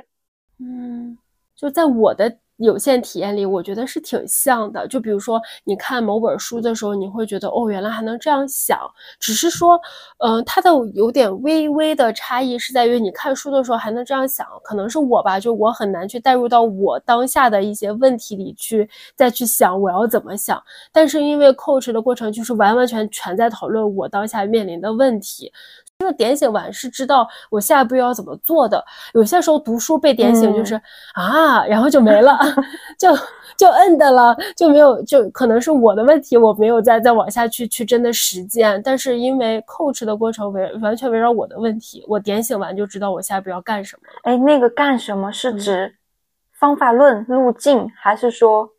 [0.59, 1.17] 嗯，
[1.55, 4.87] 就在我的有限体验里，我觉得是挺像的。
[4.87, 8.79] 就比如说，你看某本书的时候，你会觉得哦，原来还能这样想。
[9.19, 9.79] 只是说，
[10.17, 20.59] 嗯，它的有点微微的差异是在于，你看书的时候还能这样想，可能是我吧，就我很难去带入到我当下的一些问题里去，再去想我要怎么想。
[20.91, 25.53] 但是因为 coach 的过程就是完完全全在讨论我当下面临的问题。
[26.07, 28.81] 就是点醒完是知道我下一步要怎么做的。
[29.13, 30.75] 有些时候读书被点醒就是
[31.13, 32.39] 啊，然后就没了，
[32.97, 33.13] 就
[33.57, 38.81] 就摁的了，就没有，就可能是我的问题，我没有再再往下去去真的实践。
[38.81, 44.03] 但是因为 coach 的过程围完全围绕我的问题，我点醒完就知道我下一步要干什么。
[44.23, 45.93] 哎，那个干什么是指
[46.53, 48.69] 方法论路径，还是说？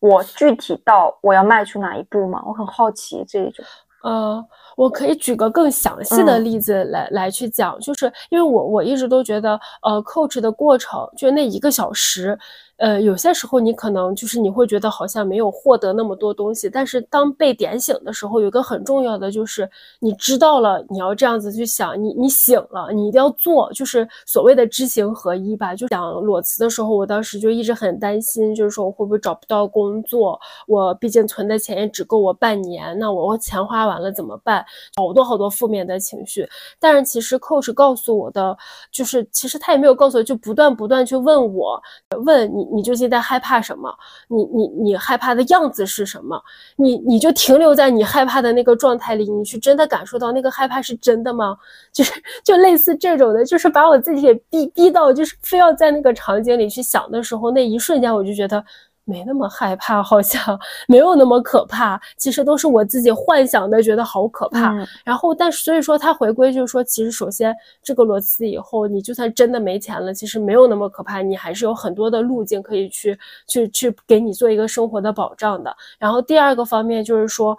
[0.00, 2.42] 我具体到我要迈出哪一步吗？
[2.44, 3.64] 我很好奇这一种。
[4.02, 4.44] 呃，
[4.76, 12.38] 我可以举个更详细的例子来来去讲，就是因为我我一直都觉得，呃，coach 的过程就那一个小时。
[12.76, 19.68] 呃，有些时候你可能就是你会觉得好像没有获得那么多东西，但是当被点醒的时候，有个很重要的就是
[20.00, 25.72] 你知道了你要这样子去想，你你醒了，你一定要做，就是所谓的知行合一吧。
[25.72, 30.40] 就讲裸辞的时候，我当时就一直很担心，就是说我会不会找不到工作？
[30.66, 34.64] 我毕竟存的钱也只够我半年，那我钱花完了怎么办？
[34.96, 36.44] 好多好多负面的情绪。
[36.80, 38.56] 但是其实 coach 告诉我的，
[38.90, 41.80] 就是其实他也没有告诉我，就不断不断去问我，
[42.24, 42.63] 问你。
[42.72, 43.92] 你究竟在害怕什么？
[44.28, 46.40] 你你你害怕的样子是什么？
[46.76, 51.56] 你你就停留在你害怕的那个状态里，你去真的感受到那个害怕是真的吗？
[51.92, 52.12] 就是
[52.44, 58.64] 就类似这种的，就是把我自己给逼逼到，就是非要在那个场景里去想的时候，那一瞬间我就觉得。
[59.04, 62.00] 没那么害怕，好像 没有那么可怕。
[62.16, 64.74] 其实都是我自己幻想的，觉得好可怕。
[65.04, 75.74] 然后，但是所以说他回归就是说，其实首先这个裸辞以后，你就算真的没钱了，其实没有那么可怕，你还是有很多的路径可以去去去给你做一个生活的保障的。
[75.98, 77.56] 然后第二个方面就是说，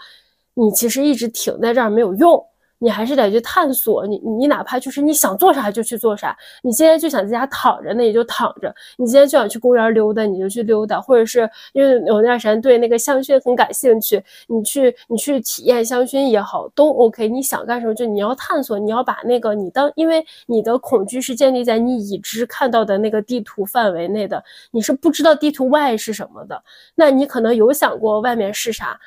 [0.53, 2.43] 你其实一直停在这儿没有用。
[2.79, 6.35] 你还是得去探索，你你哪怕就是你想做啥就去做啥。
[6.61, 10.99] 你今天就想在家躺着，那也就躺着；你今天就想去公园溜达，你就去溜达。
[10.99, 17.27] 或者是因为有那段时间对那个香薰很感兴趣，你去你去体验香薰也好，都 OK。
[17.29, 26.61] 你想干什么就你要探索，你要把那个你当，因为你的恐惧是建立在你已知看到的那个地图范围内的，你是不知道地图外是什么的。
[26.95, 28.99] 那你可能有想过外面是啥，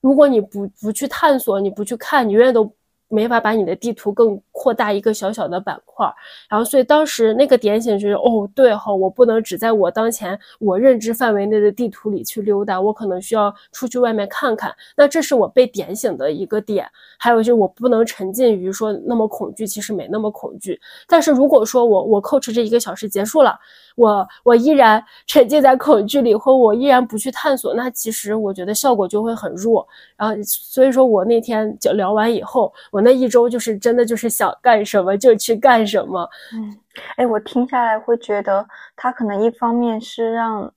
[0.00, 2.70] 如果你不不去探索，你不去看，你永远都。
[3.14, 6.06] 没法把你的地图更扩大一个小小的板块，
[6.48, 14.72] 然后所以当时那个点醒就是，哦，对哈，我不能只在我当前我认知范围内的地图里去溜达，我可能需要出去外面看看。
[14.96, 16.86] 那这是我被点醒的一个点。
[17.18, 20.80] 还有就是我不能沉浸于说那么恐惧，其实没那么恐惧。
[21.08, 23.58] 但是如果说我我 coach 这一个小时结束了。
[23.96, 29.86] 我我依然沉浸在恐惧里，或我依然不去探索，那其实我觉得效果就会很弱。
[30.16, 36.28] 然后所以说我那天就聊完以后，我那一周就是真的就是想想干什么就去干什么。
[36.54, 36.78] 嗯，
[37.16, 40.72] 哎，我听下来会觉得他可能一方面是让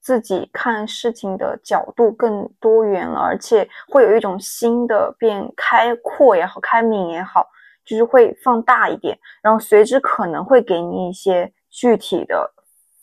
[0.00, 7.46] 自己看事情的角度更多元了，而且会有一种新的变开阔也好，开明也好，
[7.84, 11.52] 就是会放大一点，然后随之可能会给你一些。
[11.72, 12.52] 具体的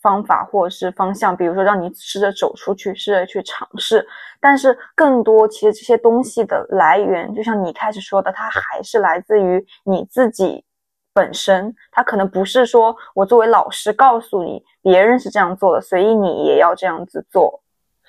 [0.08, 4.06] 方法或者是方向，比如说让你试着走出去，试着去尝试。
[4.40, 10.64] 但是更多其实这些东西的来源，就像你开始说的，它还是来自于你自己
[11.12, 11.74] 本身。
[11.92, 17.60] 它可能不是说我作为老师告诉你别人是这样做的，所以你也要这样子做。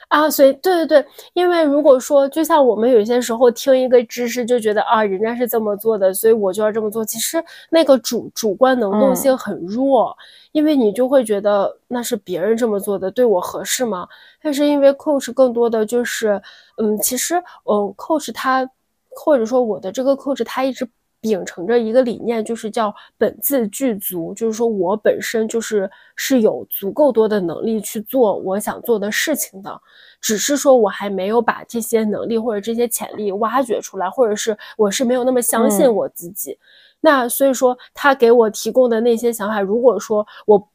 [0.09, 7.05] 啊，所以对对对，因为如果说就像我们有些时候听一个知识就觉得啊，人家是这么做的，所以我就要这么做。
[7.05, 10.17] 其实那个主主观能动性很弱，
[10.51, 14.07] 因为你就会觉得那是别人这么做的，对我合适吗？
[14.41, 16.41] 但是因为 coach 更多的就是，
[16.77, 18.67] 嗯，其实嗯，coach 他
[19.09, 20.89] 或者说我的这个 coach 他一直。
[21.21, 29.81] 秉承着一个理念，就是叫本自具足，就是说我本身就是是有足够多的能力去做我想做的事情的，
[30.21, 36.57] 只是说我还没有把这些能力或者这些潜力挖掘出来，或者是我是没有那么相信我自己。
[37.01, 40.69] 那所以说，他给我提供的那些想法，如果说我。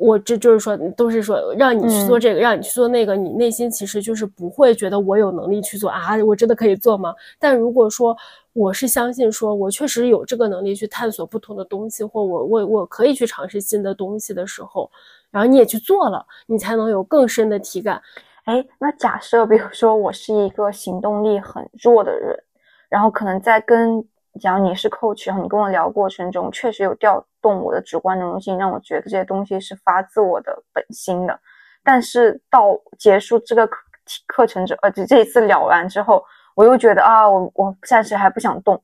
[0.00, 7.14] 我这就是说，都是说让你去做这个，让你去做那个，你内心其实就是不会觉得我有能力去做啊，我真的可以做吗？
[7.38, 8.16] 但如果说
[8.54, 14.90] 我是相信，说我确实有这个能力去探索不同的东西，或我我我可以去尝试新的东西的时候，
[15.30, 18.00] 然后你也去做了，你才能有更深的体感。
[18.44, 22.42] 哎，那假设比如说我是一个行动力很弱的人，
[22.88, 24.02] 然后可能在跟。
[24.38, 31.38] 假如你是 coach，然后你跟我聊过程中，确实有调动我的直观能动性，让我觉得这些东西是发自我的本心的。
[31.82, 33.78] 但是到结束这个课
[34.26, 38.80] 课程之呃，这这一次聊完之后，我又觉得啊，我我暂时还不想动。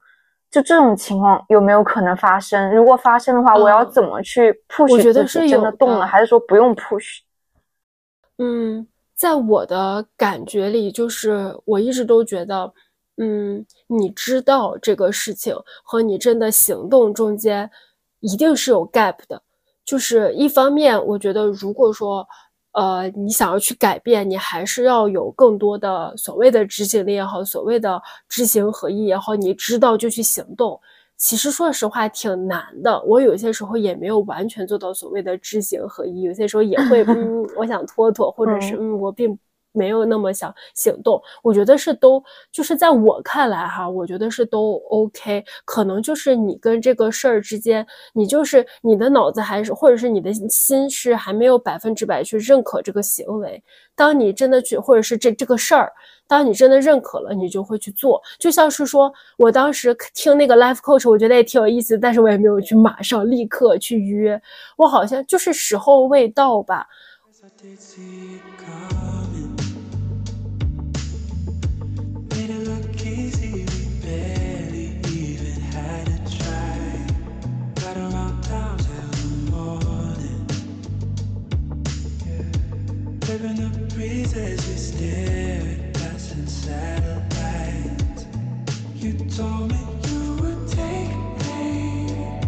[0.51, 2.75] 就这种情况有没有可能发生？
[2.75, 7.21] 如果发生的话，我要怎么去 push 自己真的动了，还是说不用 push？
[8.39, 12.73] 嗯，在我的感觉里，就是我一直都觉得。
[13.19, 17.71] 嗯，你知道这个事情和你真的行动中间
[18.21, 19.43] 一定是有 gap 的。
[19.85, 22.27] 就是一方面，我觉得如果说，
[22.73, 30.79] 呃，你想要去改变，你还是要有更多的所谓的执行力也好，所谓的知行合一也好，你知道就去行动。
[31.17, 39.39] 其实说实话挺难的，我有些时候也没有完全做到所谓的知行合一，有些时候也会， 嗯，我想拖拖，或者是嗯，我并。
[39.77, 53.63] 没有那么想行动，我觉得是都就是在我看来哈，我觉得是都 OK，可能就是你跟这个事儿之间，你就是你的脑子还是或者是你的心是还没有百分之百去认可这个行为。
[53.95, 55.91] 当你真的去，或者是这这个事儿，
[56.27, 58.21] 当你真的认可了，你就会去做。
[58.39, 64.41] 就像是说我当时听那个 Life Coach，我觉得也挺有意思，但是我也没有去马上立刻去约，
[64.77, 66.87] 我好像就是时候未到吧。
[83.47, 88.27] Even the breeze as we stare passing satellites.
[88.97, 89.79] You told me
[90.09, 92.43] you would take me,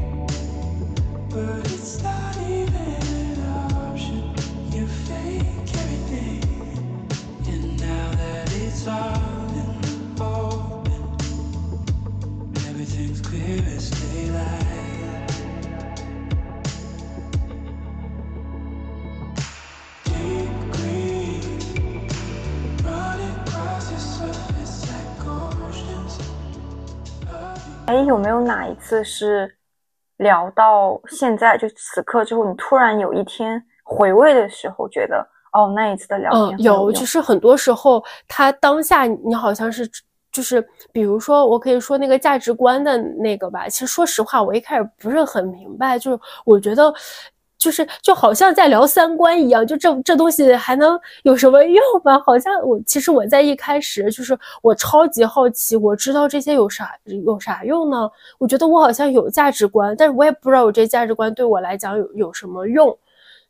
[1.31, 4.35] but it's not even an option.
[4.73, 6.91] You fake everything,
[7.49, 9.83] and now that it's all in
[10.17, 11.19] the open,
[12.69, 14.88] everything's clear as daylight.
[27.89, 29.51] 哎，有没有哪一次是
[30.19, 39.89] 聊到现在就此刻之后，你突然有一天回味的时候，觉得哦，那一次的聊天有，就是很多时候他当下你好像是
[40.31, 46.93] 就是比如说我可以说那个价值观的那个吧，其实说实话，我一开始不是很明白，就是我觉得。
[47.59, 52.19] 就是就好像在聊三观一样，就这这东西还能有什么用吗？
[52.25, 58.09] 好像我其实我在一开始就是我超级好奇，我知道这些有啥有啥用呢？
[58.39, 62.97] 我觉得我好像有价值观，但是我也不知道我这价值观对我来讲有有什么用。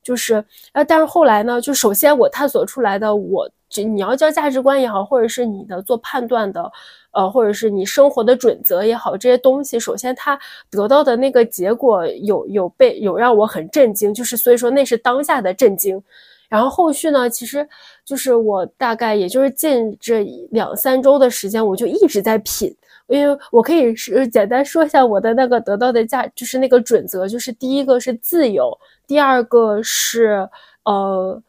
[0.01, 0.43] 就是
[0.73, 6.71] 呃，但是后来呢，就首先我探索出来的，我就你要叫价值观也好，或者是你的做判断的。
[7.11, 10.39] 呃，或者是你生活的准则也好，这些东西，首先它
[10.71, 16.01] 得到的那个结果有有被有让我很震惊，就是所以说那是当下的震惊。
[16.49, 17.67] 然后后续呢，其实
[18.05, 22.73] 就是我大概也就是近这两三周的时间，我就一直在品，
[23.09, 30.49] 因为我可以是简单说一下我的那个得到的价，就是那个准则，就是第一个是自由，第二个是
[30.85, 31.43] 呃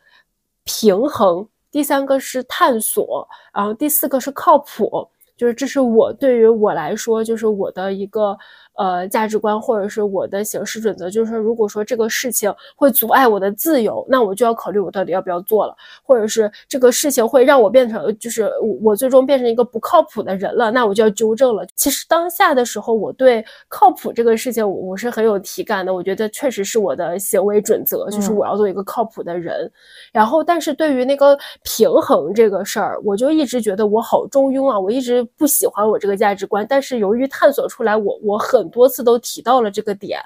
[0.63, 5.09] 平衡，第三个是探索，然后第四个是靠谱。
[5.37, 8.37] 就是这是我对于我来说，就是我的一个。
[8.79, 18.49] 呃，价值观或者是我的行事准则，就是说，如果说这个事情会阻碍我的自由，那我就要考虑我到底要不要做了；或者是这个事情会让我变成，就是
[18.81, 21.65] 我最终变成一个不靠谱的人了，那我就要纠正了。
[21.75, 25.93] 其实当下的时候，我对靠谱这个事情，我是很有体感的。
[25.93, 29.69] 我觉得确实是我的行为准则，就是我要做一个靠谱的人。
[30.13, 36.65] 然后，但是对于那个平衡这个事儿，我就一直觉得我好中庸啊，我一直不喜欢我这个价值观。
[36.69, 38.68] 但是由于探索出来，我我很。
[38.69, 40.19] 多次都提到了这个点，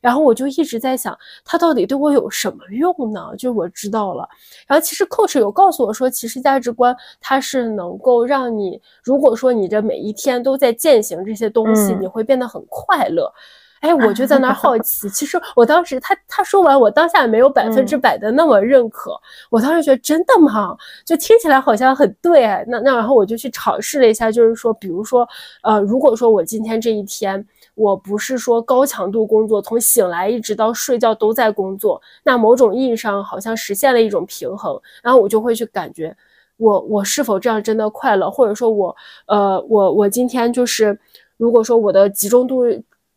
[0.00, 3.34] 然后我就一直在想，它到底对我有什么用呢？
[3.38, 4.28] 就我知道了，
[4.66, 13.32] 然后其实 coach 有告诉我说，其实价值观它是能够让你，如果说你这每一天都在践行这些东西，你会变得很快乐。
[13.80, 15.08] 哎，我就在那儿好奇。
[15.08, 19.18] 其实我当时他他说完，我当下没有百分之百的那么认可。
[19.48, 20.76] 我当时觉得真的吗？
[21.04, 22.42] 就听起来好像很对。
[22.68, 25.26] 那那然后我就去尝试了一下，就是说，比如说，
[25.62, 27.42] 呃，如果说我今天这一天
[27.74, 34.78] 我不是说高强度工作，从醒来一直到睡觉都在工作，那某种意义上好像实现了一种平衡。
[35.02, 36.14] 然后我就会去感觉，
[36.58, 38.30] 我我是否这样真的快乐？
[38.30, 38.94] 或者说我
[39.26, 40.98] 呃我我今天就是
[41.38, 42.62] 如果说我的集中度。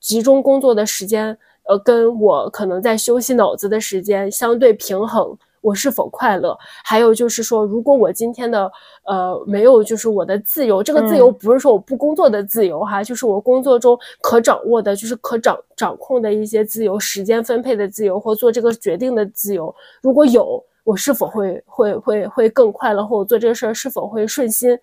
[0.04, 6.58] 集中工作的时间，呃，跟我可能在休息脑子的时间相对平衡，我是否快乐？
[6.84, 8.70] 还有就是说，如果我今天的
[9.06, 24.78] 呃没有，就是我的自由，这个自由不是说我不工作的自由哈，就是我工作中可掌握的，就是可掌掌控的一些自由，时间分配的自由或做这个决定的自由，如果有，我是否会会会会更快乐，或我做这个事儿是否会顺心？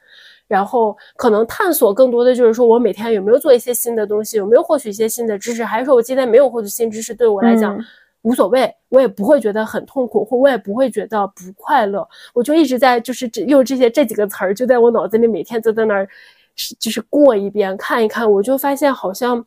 [0.50, 7.78] 然后可能探索更多的就是说我每天有没有做一些新的东西，有没有获取一些新的知识，还是说我今天没有获取新知识，对我来讲
[8.22, 12.04] 无所谓，我也不会觉得很痛苦，或我也不会觉得不快乐。
[12.34, 16.08] 我就一直在就是用这些这几个词儿，就在我脑子里每天都在那儿
[16.80, 19.46] 就是过一遍看一看，我就发现好像。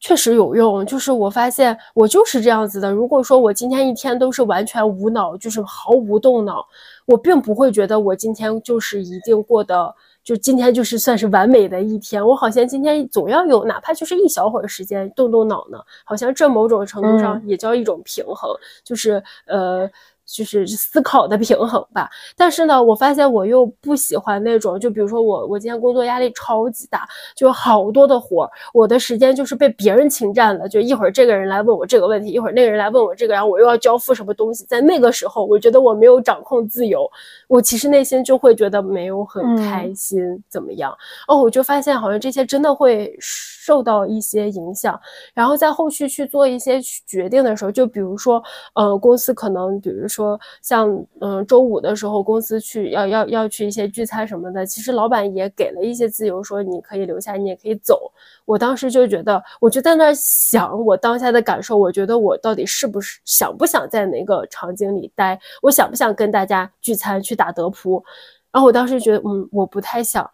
[0.00, 2.90] 确实有用，就是我发现我就是这样子的。
[2.90, 6.66] 如果说我今天一天都是完全无脑，就是毫无动脑，
[7.06, 9.94] 我并不会觉得我今天就是一定过得
[10.24, 12.26] 就今天就是算是完美的一天。
[12.26, 18.50] 我好像今天总要有哪怕就是一小会儿时间动动脑呢，好像这某种程度上也叫一种平衡，
[18.82, 19.88] 就是呃。
[20.32, 37.10] 就是思考的平衡吧，但是呢，我发现我又不喜欢那种，就比如说我，我今天工作压力超级大，就好多的活，我的时间就是被别人侵占了，就一会儿这个人来问我这个问题，一会儿那个人来问我这个，然后我又要交付什么东西，在那个时候，我觉得我没有掌控自由，
[37.48, 40.96] 我其实内心就会觉得没有很开心，怎么样？
[41.26, 44.98] 哦，我就发现好像这些真的会受到一些影响，
[45.34, 48.40] 然后在后续去做一些决定的时候，就比如说，
[48.74, 50.19] 呃，公司可能，比如说。
[50.20, 58.12] 说像嗯，周五的时候公司去要要要去一些聚餐什么的，其实老板也给了一些自由，说你可以留下，你也可以走。
[58.44, 68.04] 我当时就觉得，我就在那想我当下的感受，我觉得我到底是不是想不想在那个场景里待，我想不想跟大家聚餐去打德扑。
[68.52, 70.28] 然后我当时觉得，嗯，我不太想，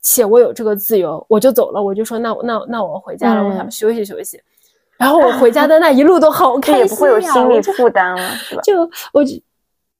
[0.00, 1.82] 且我有这个自由，我就走了。
[1.82, 4.40] 我就说，那那那我回家了，我想休息休息。
[4.98, 8.62] 然后我回家的那一路都好 开心啊，也不会有心理负担了， 是吧？
[8.62, 8.80] 就
[9.12, 9.24] 我，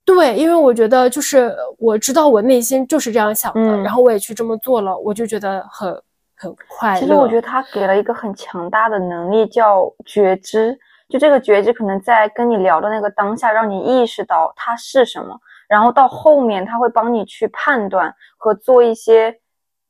[0.05, 6.03] 对，因为我觉得就是我知道我内心就是这样想的，然后我也去这么做了，我就觉得很
[6.37, 7.01] 很快乐。
[7.01, 10.77] 其实我觉得他给了一个很强大的能力，叫觉知。
[11.09, 15.39] 就这个觉知，可能在跟你聊的那个当下，让你意识到它是什么，
[15.69, 19.39] 然后到后面他会帮你去判断和做一些。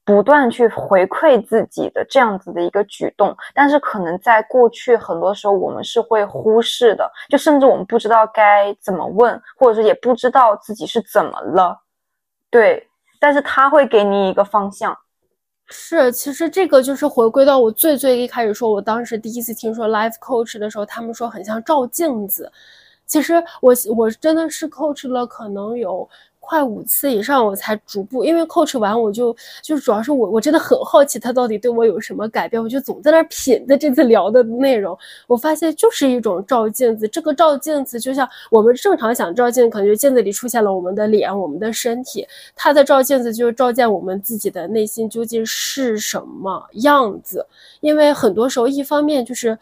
[0.08, 11.78] 不断去回馈自己的这样子的一个举动，但是可能在过去很多时候我们是会忽视的，就甚至我们不知道该怎么问，或者说也不知道自己是怎么了，
[12.50, 12.88] 对，
[13.20, 14.96] 但是他会给你一个方向。
[15.66, 22.50] 是，其实这个就是回归到我最最一开始说，我当时第一次听说 life coach 的时候，他们说很像照镜子。
[23.04, 26.08] 其实我我真的是 coach 了，可能有。
[26.48, 34.96] 快五次以上，我才逐步，因为 coach 完我就就主要是我我真的很好奇他到底对我有什么改变，我就总在那品的这次聊的内容，
[35.26, 42.26] 我发现就是一种照镜子，这个照镜子就像我们正常想照镜，可能就镜子里出现了我们的脸、我们的身体，
[42.56, 47.46] 他的照镜子就是照见我们自己的内心究竟是什么样子，
[47.80, 49.58] 因为很多时候一方面就是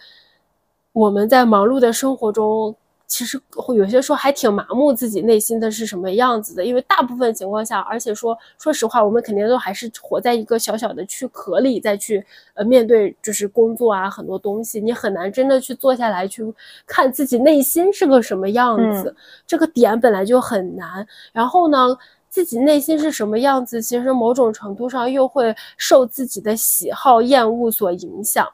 [0.93, 2.77] 我们在忙碌的生活中。
[3.07, 16.43] 其实会有些时候还挺麻木自己内心的是什么样子的，因为大部分情况下，而且说说实话，我们肯定都还是活在一个小小的躯壳里，再去呃面对就是工作啊很多东西，你很难真的去坐下来去
[16.85, 19.15] 看自己内心是个什么样子，
[19.47, 21.07] 这个点本来就很难。
[21.33, 21.97] 然后呢，
[22.29, 28.47] 自己内心是什么样子，其实某种程度上又会受自己的喜好厌恶所影响。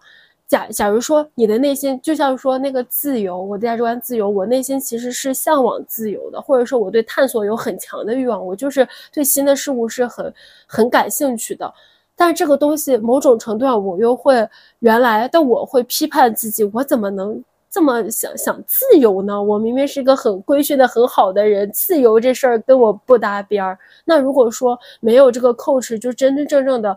[0.52, 10.34] 假假如说你的内心就像说那个自由，我的价值观自由，我内心其实是向往自由的，或者说我对探索有很强的欲望，我就是对新的事物是很
[10.66, 11.72] 很感兴趣的。
[12.14, 14.46] 但是这个东西某种程度上我又会
[14.80, 19.42] 原来的我会批判自己，我怎么能这么想想自由呢？
[19.42, 23.78] 我明明是一个很规训的很好的人，自由这事儿跟我不搭边儿。
[24.04, 26.94] 那如果说没有这个 coach，就真真正正的。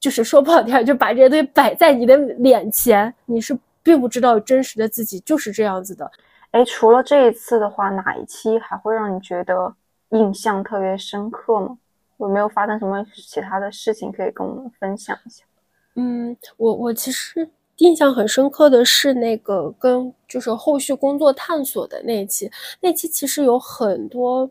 [0.00, 6.10] 就是说不好听，就把这些东西摆在你的脸前，你是并不知道真实的自己就是这样子的。
[6.52, 9.74] 哎，除了这一次的话，哪一期还会让你觉得
[10.10, 11.76] 印象特别深刻吗？
[12.18, 15.44] 有没有发生什么其他的事情可以跟我们分享一下？
[15.94, 24.48] 嗯，我我其实印象很深刻的是那个跟就是后续工作探索的那一期，那期其实有很多。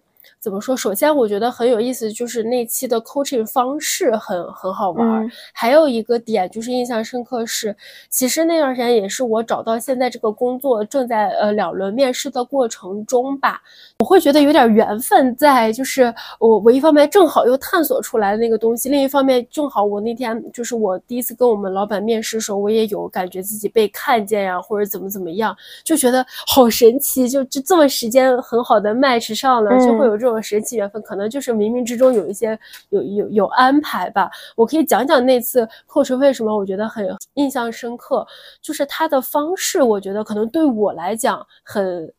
[0.47, 0.77] 怎么说？
[0.77, 5.29] 首先，我觉得很有意思，就是那期的 coaching 方式很很好玩。
[5.53, 7.73] 还有一个点就是印象深刻是，
[8.09, 13.61] 其实那段时间也是我找到现在这个工作正在呃两轮面试的过程中吧。
[13.99, 30.17] 我会觉得有点缘分在，就是我我一方面正好又探索出来那个东西，另一方面正好我那天就是我第一次跟我们老板面试的时候，我也有感觉自己被看见呀，或者怎么怎么样，就觉得好神奇，就就这么时间很好的 match 上了，就会有。
[30.17, 32.57] 这种神奇缘分，可能就是冥冥之中有一些
[32.89, 34.29] 有有有安排吧。
[34.55, 38.25] 我可以讲讲那次课程为什么我觉得很印象深刻，
[38.61, 42.11] 就是他的方式，我觉得可能对我来讲很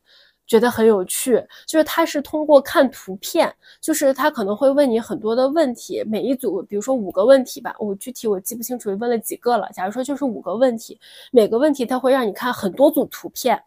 [0.47, 1.45] 觉得很有趣。
[1.67, 9.69] 就是他是通过看图片，就是他可能会问你很多的问题，每一组比如说五个问题吧，我具体我记不清楚问了几个了。
[9.73, 10.99] 假如说就是五个问题，
[11.31, 13.61] 每个问题他会让你看很多组图片。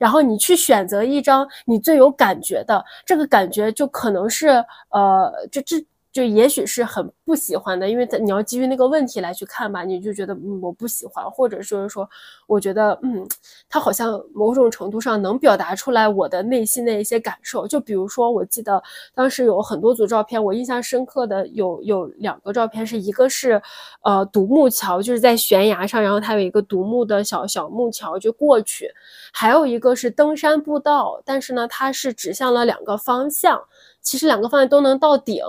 [0.00, 4.48] 然后你去选择一张你最有感觉的，这个感觉就可能是
[4.88, 5.76] 呃，这这
[6.12, 12.08] 就也许是很不喜欢的，因为你要基于那个问题来去看吧，你就觉得嗯我不喜欢，或者就是说
[12.48, 13.24] 我觉得嗯
[13.68, 17.64] 他好像某种程度上能表达出来我的内心的一些感受。
[17.66, 18.82] 就比如说，我记得
[19.14, 23.62] 当时有很多组照片，我印象深刻的有有两个照片，是一个是
[24.02, 28.90] 呃独木桥，就是在悬崖上，然后它有一个独木的小小木桥就过去，
[29.32, 33.62] 还有一个是登山步道，但是呢它是指向了两个方向，
[34.02, 35.40] 其实两个方向都能到顶。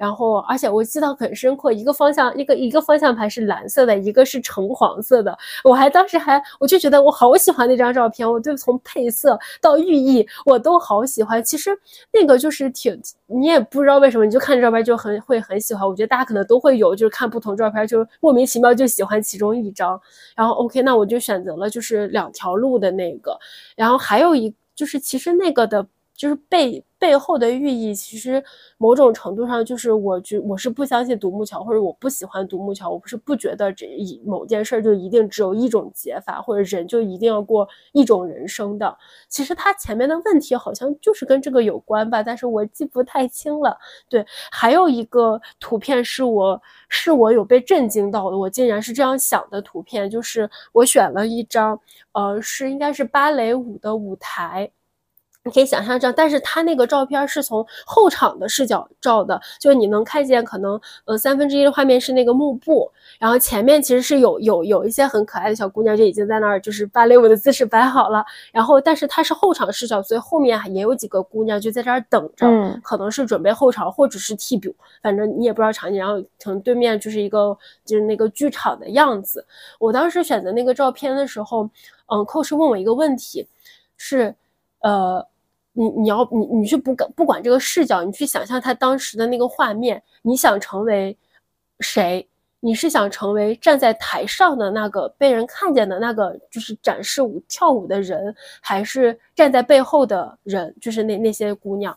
[0.00, 5.36] 然后，而且我记得很深刻，一个方向，一个一个方向盘是蓝色的，一个是橙黄色的。
[5.62, 11.44] 我还当时还，我就觉得我好喜欢那张照片，我就从配色到寓意，我都好喜欢。
[11.44, 11.70] 其实
[12.14, 15.86] 那个就是挺，你也不知道为什么，你就看照片就很会很喜欢。
[15.86, 20.00] 我觉得大家可能都会有，就是看不同照片就莫名其妙就喜欢其中一张。
[20.34, 23.38] 然后 OK，那我就选择了就是两条路的那个。
[23.76, 25.86] 然后还有一就是其实那个的。
[26.20, 28.44] 就是背背后的寓意，其实
[28.76, 38.94] 某种程度上就是，我觉我是不相信独木桥，或者我不喜欢独木桥，我不是不觉得这一某件事就一定只有一种解法，或者人就一定要过一种人生的。
[39.30, 43.74] 其实它前面的问题好像就是跟这个有关吧，但是我记不太清了。
[44.10, 46.60] 对，还有一个图片是我
[46.90, 51.80] 是我有被震惊到的，我竟然是这样想的图片，就是我选了一张，
[52.12, 54.70] 呃，是应该是芭蕾舞的舞台。
[55.44, 68.22] 你可以想象这样，但是他那个照片是从后场的视角照的，就是你能看见可能呃三分之一的画面是那个幕布，然后前面其实是有有有一些很可爱的小姑娘就已经在那儿就是芭蕾舞的姿势摆好了，
[68.52, 72.46] 然后但是它是后场视角，所以后面也有几个姑娘就在这儿等着，
[72.82, 79.46] 可能是准备后场或者是替补，反正你也不知道场景，然后可能对面就是一个就是那个剧场的样子。
[79.78, 81.70] 我当时选择那个照片的时候，
[82.12, 83.48] 嗯，寇是问我一个问题，
[83.96, 84.34] 是
[84.80, 85.26] 呃。
[85.72, 91.16] 你你要你你去不不管这个视角，你去想象他当时的那个画面，你想成为
[91.78, 92.28] 谁？
[92.58, 101.96] 你是想成为站在台上的那个被人看见的那个，就是展示舞跳舞的人，还是站在背后的人，就是那那些姑娘？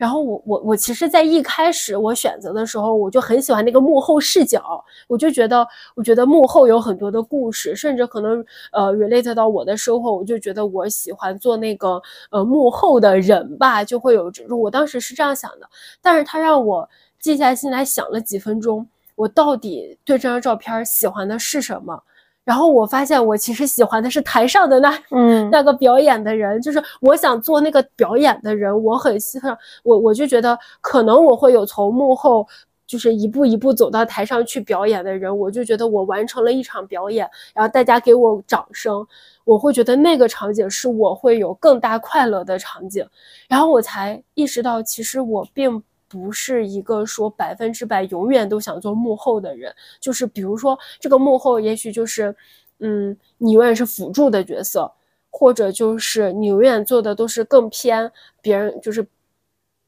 [0.00, 8.42] 然后我我我其实，在一开始我选择的时候，我就很喜欢那个幕后视角，我就觉得，我觉得幕后有很多的故事，甚至可能
[8.72, 15.68] 呃 relate 到我的生活，我就觉得我喜欢做那个呃幕后的人吧，就会有这种，我当时是这样想的。
[16.00, 16.88] 但是他让我
[17.20, 22.02] 静下心来想了几分钟，我到底对这张照片喜欢的是什么？
[22.44, 28.82] 然后我发现，我其实喜欢的是台上的那， 嗯，那个表演的人，就是我想做那个表演的人。
[28.82, 32.46] 我很希望，我我就觉得，可能我会有从幕后，
[32.86, 35.38] 就是一步一步走到台上去表演的人。
[35.38, 39.06] 我就觉得我完成了一场表演，然后大家给我掌声，
[39.44, 43.06] 我会觉得那个场景是我会有更大快乐的场景。
[43.48, 45.82] 然后我才意识到，其实我并。
[46.10, 52.34] 不是一个说百分之百永远都想做幕后的人，就是比如说这个幕后，也许就是，
[52.80, 54.92] 嗯，你永远是辅助的角色，
[55.30, 58.10] 或者就是你永远做的都是更偏
[58.42, 59.06] 别人就是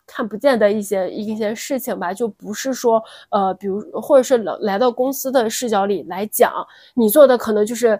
[0.06, 6.52] 看不见的一些一些事情吧，就不是说呃，比如或者是来来到公司的视角里来讲，
[6.94, 7.98] 你做的可能就是。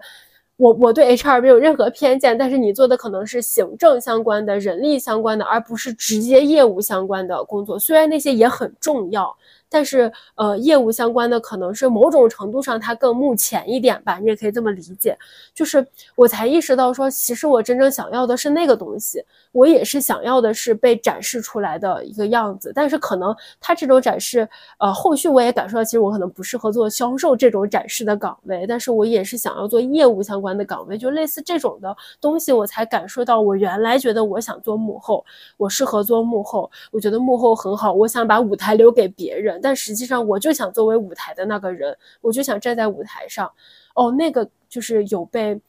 [0.57, 7.77] 我我对 HR 没有任何偏见，但是你做的可能是行政相关的、人力相关的，而不是直接业务相关的工作。
[7.79, 9.35] 虽然那些也很重要。
[9.73, 15.17] 但是，呃，业务相关的可能是某种程度上它更目前一点吧，你也可以这么理解。
[15.51, 15.83] 就是
[16.15, 22.71] 我才意识到说，其实我真正想要的是那个东西，我也是想要的是被展示出来的一个样子。
[22.75, 24.47] 但是可能它这种展示，
[24.77, 35.25] 呃，后续我也感受到，其实我可能不适合做销售这种展示的岗位，但是我也是想要做业务相关的岗位，就类似这种的东西，我才感受到我原来觉得我想做幕后，
[35.57, 39.59] 我适合做幕后，我觉得幕后很好，我想把舞台留给别人。
[39.63, 43.49] 但实际上，我就想作为舞台的那个人，我就想站在舞台上。
[43.95, 45.59] 哦，那个就是有被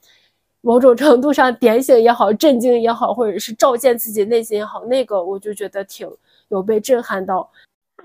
[0.61, 6.11] 某种程度上点醒也好，震惊也好，或者是照见自己内心也好，那个我就觉得挺
[6.49, 7.49] 有被震撼到。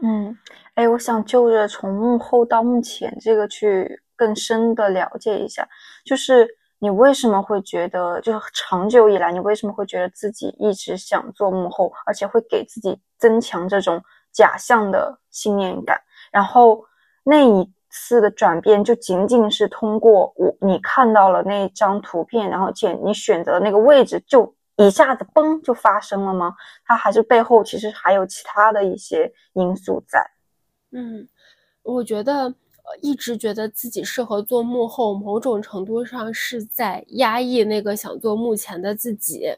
[0.02, 0.38] 嗯，
[0.76, 5.68] 哎，我想就着从幕后到目前这个去更深的了解一下，
[6.06, 6.48] 就是
[6.80, 14.02] 你为什么会觉得，就是长久以来，你为什么会觉得自己一直想做幕后，而且会给自己增强这种。
[14.40, 16.00] 假象的信念感，
[16.32, 16.86] 然后
[17.26, 26.56] 那一次的转变就仅仅是通过我你看到了那张图片，然后且你选择那个位置就一下子嘣就发生了吗？
[26.86, 30.18] 它还是背后其实还有其他的一些因素在。
[30.92, 31.28] 嗯，
[31.84, 32.56] 我觉得
[33.02, 39.54] 一直觉得自己适合做幕后，某种程度上是在压抑那个想做幕前的自己。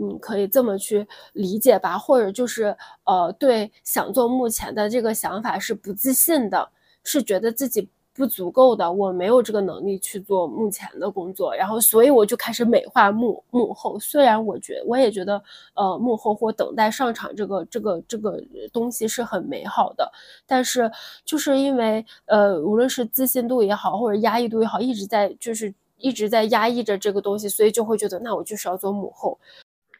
[0.00, 6.70] 你可以这么去理解吧，或者就是呃，对想做目前的这个想法是不自信的，
[7.02, 13.98] 是觉得自己不足够的，我没有这个能力去做目前的工作，然后所以我就开始美化幕幕后。
[13.98, 15.42] 虽然我觉我也觉得
[15.74, 18.40] 呃幕后或等待上场这个这个这个
[18.72, 20.10] 东西是很美好的，
[20.46, 20.90] 但是
[21.24, 29.38] 就是因为呃无论是自信度也好，或者压抑度也好，一直在就是一直在压抑着这个东西，所以就会觉得那我就是要做幕后。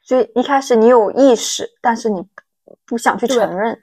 [0.08, 2.24] 所以一开始你有意识，但是你
[2.86, 3.78] 不想去承认，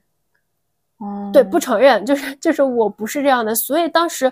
[1.00, 3.54] 嗯，对，不承认，就是就是我不是这样的。
[3.54, 4.26] 所以当时，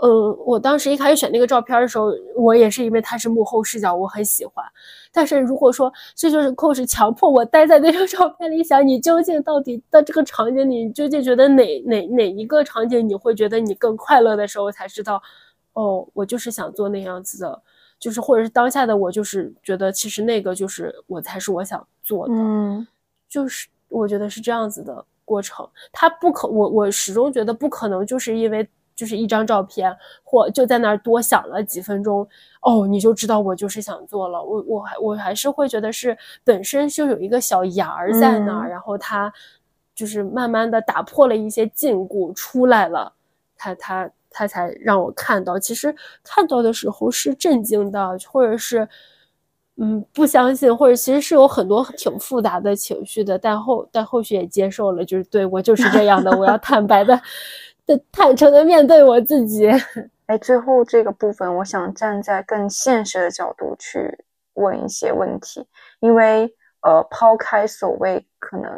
[0.00, 2.06] 呃，我当时一开始选那个照片的时候，
[2.36, 4.64] 我也是因为它是幕后视角，我很喜欢。
[5.12, 15.22] 但是如果说这就是 coach 强迫我待在那张照片里，想你究竟到底在这个场景里，究竟觉得哪哪哪一个场景你会觉得你更快乐的时候，才知道，
[15.74, 17.62] 哦，我就是想做那样子的。
[17.98, 22.86] 就是，或者是当下的我，就是觉得其实那个就是我才是我想做的，嗯，
[23.28, 25.66] 就是我觉得是这样子的过程。
[25.92, 32.28] 他不可，我我始终觉得不可能，就是因为就是一张照片，或就在那儿多想了几分钟，
[32.60, 34.42] 哦，你就知道我就是想做了。
[34.42, 39.32] 我我还我还是会觉得是本身就有一个小芽儿在那儿，然后他
[39.94, 43.14] 就是慢慢的打破了一些禁锢出来了，
[43.56, 44.10] 他他。
[44.36, 48.86] 他才让我看到，其实看到的时候是震惊的，或者是，
[49.78, 53.38] 嗯，不相信，或者其实是有很多挺复杂的情绪的。
[53.38, 57.18] 但后但后续也接受了，就是对我就是这样的，我要 坦白的、
[57.86, 59.70] 的坦诚的面对我自己。
[60.26, 64.18] 哎，最后这个部分，我想站在更现实的角度去
[64.52, 65.66] 问一些问题，
[66.00, 68.70] 因为呃，抛开所谓可能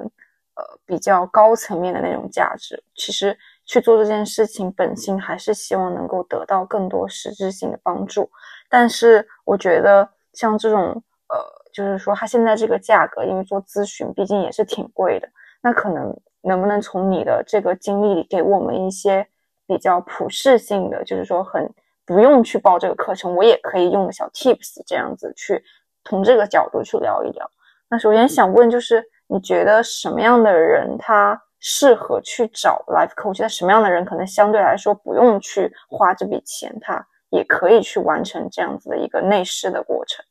[0.55, 3.37] 呃比较高层面的那种价值，其实。
[3.69, 8.29] 去做这件事情，本心还是希望能够得到更多实质性的帮助。
[8.71, 11.37] 但是我觉得像这种，呃，
[11.71, 15.29] 就是说他现在这个价格，因为做咨询毕竟也是挺贵的。
[15.61, 19.29] 那可能能不能从你的这个经历里给我们一些
[19.67, 21.71] 比较普适性的，就是说很
[22.07, 25.63] 不用去报这个课程，我也可以用的小 tips，这样子去
[26.05, 27.51] 从这个角度去聊一聊。
[27.91, 31.43] 那首先想问就是，你觉得什么样的人他？
[31.61, 40.25] 适合去找 life coach，那什么样的人可能相对来说不用去花这笔钱，他也可以去完成这样子的一个内饰的过程。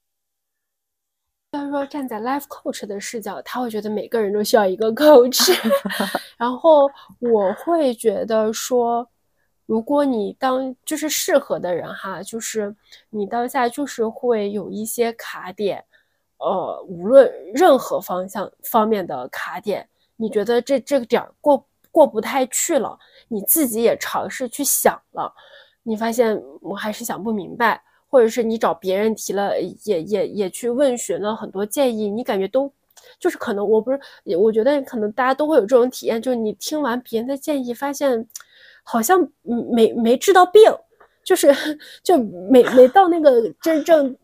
[1.52, 5.52] 要说站在 life coach 的视角，他会觉得每个人都需要一个 coach。
[6.38, 9.10] 然后我会觉得说，
[9.66, 12.76] 如果你当就是适合的人哈，就是
[13.10, 15.84] 你当下就是会有一些卡点，
[16.38, 19.90] 呃，无论任何方向方面的卡点。
[20.18, 22.98] 你觉得这这个点儿过过不太去了，
[23.30, 25.34] 你自己也尝试去想了，
[25.84, 32.72] 你发现我还是想不明白，或者是你找别人提了，也也也去问询了很多建议，你感觉都
[33.20, 34.00] 就是可能我不是，
[34.38, 38.28] 我觉得可能大家都会有这种体验，就是你听完别人的建议，发现
[38.84, 39.28] 好像
[39.72, 40.62] 没没治到病，
[41.24, 41.54] 就是
[42.04, 44.16] 就没没到那个真正。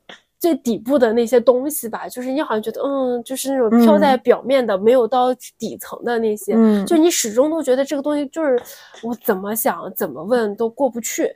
[0.43, 8.61] 最底部的那些东西吧，就是你好像觉得，嗯，就是那种飘在表面的，没有到底层的那些，嗯，就你始终都觉得这个东西就是
[9.03, 11.33] 我怎么想怎么问都过不去。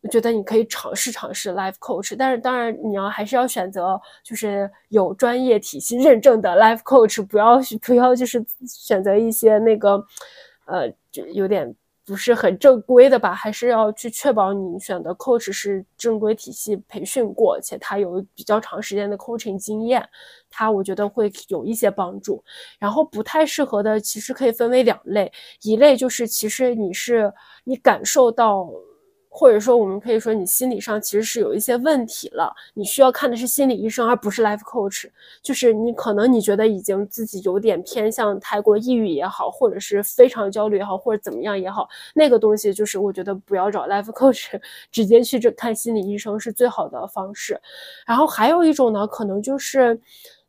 [0.00, 10.02] 我觉得你可以尝试尝试 life coach，但是当然你要还是要选择就是有专业体系认证的 life coach，不要不要就是选择一些那个，
[10.64, 11.74] 呃，就有点。
[12.06, 13.34] 不是很正规的吧？
[13.34, 20.08] 还是要去确保你选的 coach 是正规体系培训过，且他有比较长时间的 coaching 经验，
[20.48, 22.42] 他我觉得会有一些帮助。
[22.78, 25.32] 然后不太适合的，其实可以分为两类，
[25.62, 27.32] 一类就是其实你是
[27.64, 28.70] 你感受到。
[29.38, 35.10] 或者说，我们可以说你心理上其实是有一些问题了，你需要看的是心理医生，而不是 life coach。
[35.42, 44.58] 就是你可能你觉得已经自己有点偏向太过抑郁也好，或者是非常焦虑也好，或者怎么样也好，那个东西就是我觉得不要找 life coach，
[44.90, 47.60] 直接去这看心理医生是最好的方式。
[48.06, 50.00] 然后还有一种呢，可能就是。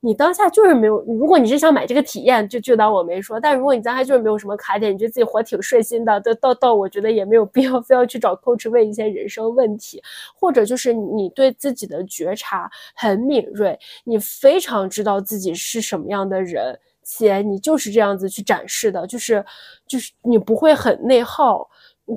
[0.02, 3.40] 你当下就是没有，如果你是想买这个体验，就就当我没说。
[3.40, 10.02] 但如果你当下就是没有什么卡点，你觉得自己活挺顺心的，到到到，我觉得也没有必要 非要去找 coach 问一些人生问题，
[10.36, 19.44] 或者就是你对自己的觉察很敏锐，你非常知道自己是什么样的人，且你就是这样子去展示的，就是
[19.88, 21.68] 就是你不会很内耗。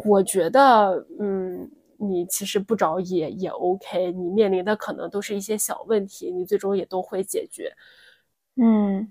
[0.04, 1.70] 我觉得，嗯。
[2.02, 7.70] 你其实不找也也 OK，你面临的可能都是一些小问题，你最终也都会解决。
[8.56, 9.06] 嗯，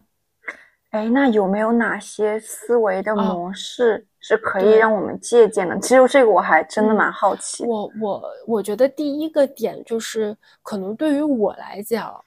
[0.89, 5.79] 哎，那有没有哪些思维的模式是可以让我们借鉴的？
[5.79, 7.63] 其实这个我还真的蛮好奇。
[7.63, 12.19] 我我我觉得第一个点就是，可能对于我来讲，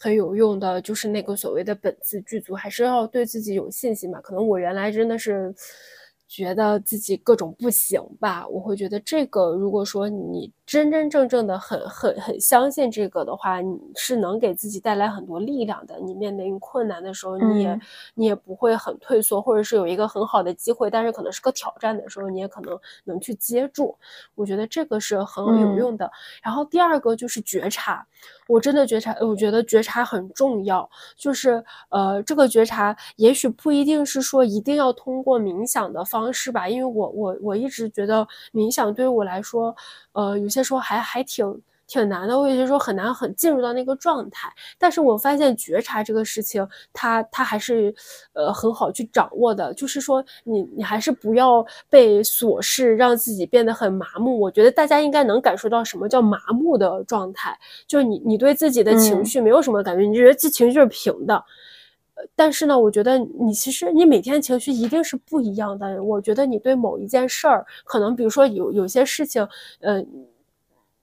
[0.00, 4.18] 很有用的，就是那个所谓的本自具足，还是要对自己有信心吧。
[4.22, 5.54] 可能我原来真的是。
[6.28, 16.00] 觉得自己各种不行吧，我会觉得这个，如果说你真真正正的很很很相信这个的话，你是能给自己带来很多力量的。
[16.00, 17.80] 你面临困难的时候，你也
[18.14, 23.96] 你也不会很退缩，或者是有一个很好的机会，但是可能是个挑战的时候，你也可能能去接住。
[24.34, 26.10] 我觉得这个是很有用的。
[26.42, 28.04] 然后第二个就是觉察，
[28.48, 30.88] 我真的觉察，我觉得觉察很重要。
[31.16, 36.26] 就是呃，这个觉察也许不一定是说一定要通过冥想的方。
[36.32, 39.74] 式吧，因为我我我一直觉得冥想对于我来说，
[40.12, 44.52] 呃，有些时候还还挺挺难的，我有些时候很难很进入到那个状态。
[44.78, 47.94] 但是我发现觉察这个事情，它它还是
[48.32, 49.72] 呃很好去掌握的。
[49.74, 54.38] 就是说，你你还是不要被琐事让自己变得很麻木。
[54.40, 57.56] 我觉得大家应该能感受到什么叫麻木的状态，
[57.86, 61.44] 就是你你对自己的情绪没有什么感觉，你觉得这情绪是平的。
[62.34, 66.02] 但是呢，我觉得你其实你每天情绪一定是不一样的。
[66.02, 69.46] 我觉得你对某一件事儿，可能比如说有有些事情，
[69.80, 70.02] 呃，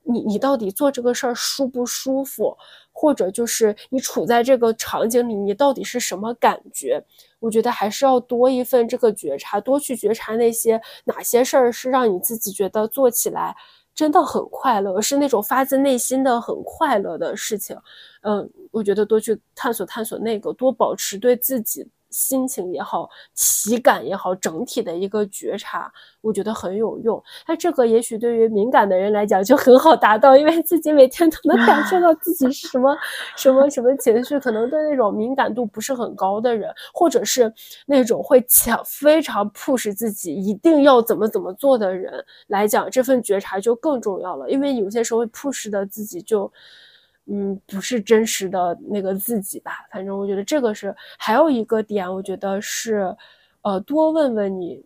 [0.03, 2.55] 你你到底做这个事儿舒不舒服，
[2.91, 7.03] 或者就是你处在这个场景里，你到底是什么感觉？
[7.39, 13.55] 我觉得还是要多一份这个觉察，多去觉察那些哪些事儿是让你自己觉得做起来。
[13.95, 17.77] 真的很快乐，是那种发自内心的很快乐的事情。
[18.23, 21.87] 嗯，我觉得多去探索探索那个，多保持对自己。
[22.13, 25.91] 心情也好，体感也好，整体的一个觉察，
[26.21, 27.21] 我觉得很有用。
[27.47, 32.95] 那这个也许对于敏感的人来讲就很好达到，因为自己每天都能感受到自己是什么
[33.35, 34.39] 什么什么情绪。
[34.39, 37.51] 可能对那种敏感度不是很高的人，或者是
[37.87, 44.49] 那种会强非常 push 自己一定要怎么怎么做的人来讲，这份觉察就更重要了。
[44.49, 46.51] 因为有些时候 push 的自己就。
[47.25, 49.85] 嗯，不是真实的那个自己吧？
[49.91, 53.15] 反正我觉得这个是还有一个点，我觉得是，
[53.61, 54.83] 呃，多问问你，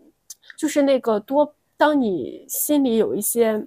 [0.56, 3.66] 就是那个多，当你心里有一些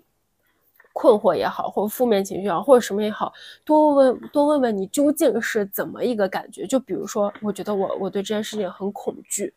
[0.92, 3.32] 困惑也好，或负面情绪也好，或者什么也好，
[3.64, 6.64] 多问多问问你究竟是怎么一个感觉？
[6.66, 9.52] 就比如说，我觉得我我对这件事情很恐惧，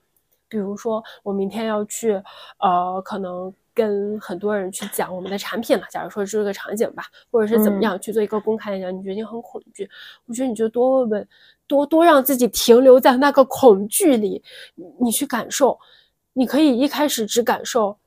[0.49, 2.13] 比如说我明天要去，
[2.57, 3.53] 呃，可能。
[3.73, 9.89] 跟很多人去讲我们的产品了，假如说是个场景吧，或者是怎么样去做一个公开演讲，你觉得你很恐惧，
[10.25, 11.27] 我觉得你就多问问，
[11.67, 14.43] 多多让自己停留在那个恐惧里，
[14.99, 15.77] 你去感受，
[16.33, 17.97] 你可以一开始只感受，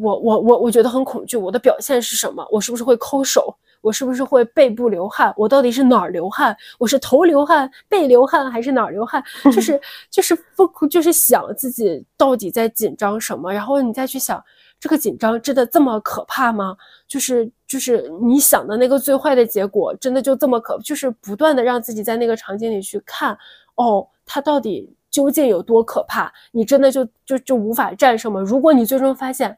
[0.00, 2.46] 我我我我觉得很恐惧，我的表现是什么？
[2.50, 3.54] 我是不是会抠手？
[3.82, 5.32] 我是不是会背部流汗？
[5.36, 6.56] 我到底是哪儿流汗？
[6.76, 9.22] 我是头流汗、背流汗还是哪儿流汗？
[9.44, 9.80] 就是
[10.10, 14.42] 就是不就是想自己到底在紧张什么，然后你再去想。
[14.78, 16.76] 这个紧张真的这么可怕吗？
[17.08, 20.78] 就是就是你想的那个最坏的结果，真的就这么可？
[20.80, 23.36] 就是不断的让自己在那个场景里去看，
[23.76, 26.32] 哦，它到底究竟有多可怕？
[26.52, 28.40] 你真的就就就无法战胜吗？
[28.40, 29.56] 如果你最终发现，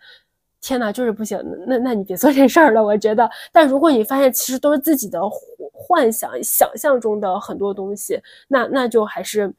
[0.60, 2.82] 天哪，就是不行，那那你别做这事儿了。
[2.82, 5.20] 我觉得，但如果你发现其实都是自己的
[5.72, 9.52] 幻想、想象中的很多东西，那那就还是。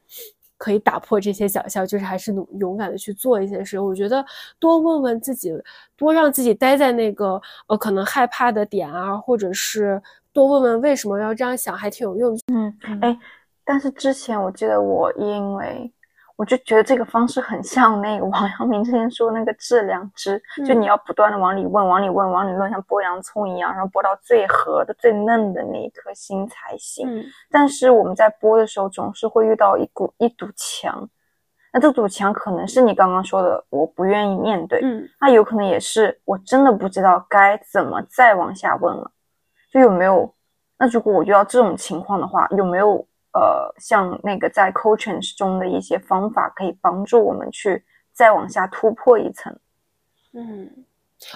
[0.60, 3.80] 可以打破这些想象，就是还是勇勇敢的去做一些事。
[3.80, 4.22] 我觉得
[4.58, 5.50] 多问问自己，
[5.96, 10.00] 多让自己待在那个呃可能害怕的点啊，或者是
[10.34, 12.42] 多问问为什么要这样想，还挺有用的。
[12.52, 13.18] 嗯，哎，
[13.64, 15.90] 但是之前我记得我因为。
[16.40, 27.06] 我就觉得这个方式很像那个 王阳明之前说那个质量值，就你要不断的往里问，往里问，往里问，像剥洋葱一样，然后剥到最核的、最嫩的那一颗心才行。
[27.50, 31.06] 但是我们在剥的时候，总是会遇到一股一堵墙，
[31.74, 39.10] 那这堵墙可能是你刚刚说的我不愿意面对，嗯，那有可能也是我真的不知道该怎么再往下问了。
[39.70, 40.34] 就有没有？
[40.78, 43.06] 那如果我遇到这种情况的话，有没有？
[43.32, 49.56] 呃，像那个在 coaching 中的一些方法，可以帮助我们去再往下突破一层。
[50.32, 50.84] 嗯，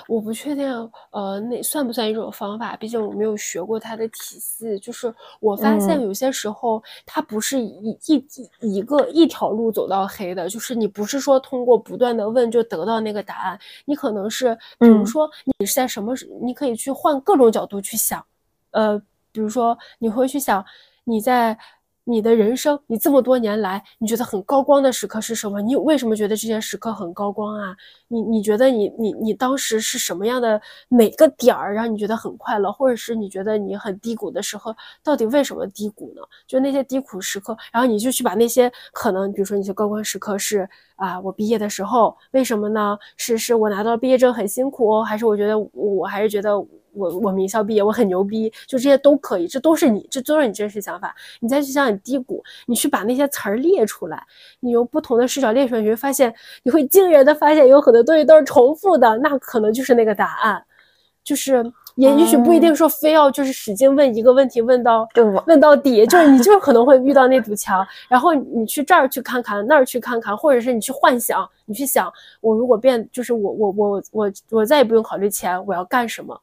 [0.09, 2.77] 我不确定，呃，那算不算一种方法？
[2.77, 4.79] 毕竟我没有学过它的体系。
[4.79, 8.27] 就是我发现有些时候，它不是一一
[8.61, 10.49] 一个一条路走到黑的。
[10.49, 18.25] 就是你不是说通过不断的问就得到那个答案，你可能是，比如说你是在什么，你可以去换各种角度去想。
[18.73, 18.99] 呃，
[19.31, 20.65] 比如说你会去想
[21.05, 21.57] 你在。
[22.05, 25.61] 你的人生，你这么多年来，你觉得很高光的时刻是什么？
[25.63, 27.75] 你为什么觉得这些时刻很高光啊？
[28.09, 36.21] 你你觉得你你你当时是什么样的哪个点儿让你觉得很快乐，或者是你觉得你很低谷的时候，到底为什么低谷呢？
[36.47, 42.99] 就那些低谷时刻，然后你就去把那些可能，比如说那些高光时刻是啊，我毕业的时候，为什么呢？
[43.17, 46.53] 是是我拿到毕业证很辛苦，还是我觉得我还是觉得。
[46.95, 51.15] 我我名校毕业，我很牛逼，就这些都可以，这都是你，这都是你真实想法。
[51.41, 54.23] 你再去想想低谷，你去把那些词儿列出来，
[54.61, 60.65] 你用不同的视角列出来，你会发现，你会惊人的发现，有很多东西都是重复的，那可能就是那个答案，
[61.23, 61.65] 就是。
[61.97, 65.07] 也也许不一定说非要就是使劲问一个问题问到
[65.47, 76.37] 问到底，就是你就是可能会遇到那堵墙，然后你去这儿去看看，那儿去看看，或者是你去幻想，你去想，我如果变，就是我我我我我再也不用考虑钱，我要干什么。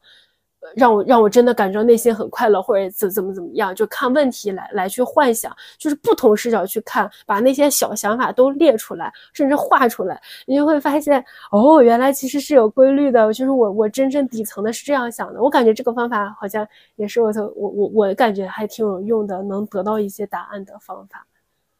[0.76, 15.42] 让我让我真的感觉内心很快乐，或者怎怎么怎么样，就看问题来来去幻想，就是不同视角去看，把那些小想法都列出来，甚至画出来，你就会发现，哦，原来其实是有规律的，就是我我真正底层的是这样想的。
[15.42, 21.26] 我感觉这个方法好像也是我我我我感觉还挺有用的，能得到一些答案的方法。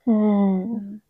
[0.06, 1.00] 嗯，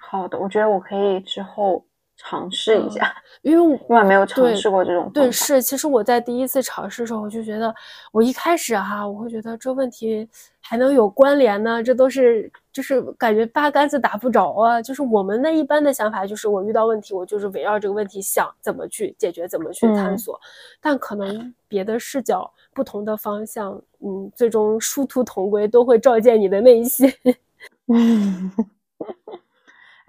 [0.00, 1.84] 好的，我觉得我可以之后。
[2.22, 3.10] 尝试一下，
[3.40, 5.10] 因为我 来没有尝试过这种。
[5.14, 7.74] 对，是，其实我在第一次尝试的时候，我就觉得，
[8.12, 10.28] 我一开始哈，我会觉得这问题
[10.60, 14.82] 还能有关联呢，这都是就是感觉八竿子打不着啊。
[14.82, 20.38] 就是我们那一般的想法，就是我遇到问题，我就是围绕这个问题想怎么去解决，怎么去探索。
[20.78, 27.10] 但可能别的视角、不同的方向，嗯，最终殊途同归，都会照见你的内心。
[27.88, 28.52] 嗯。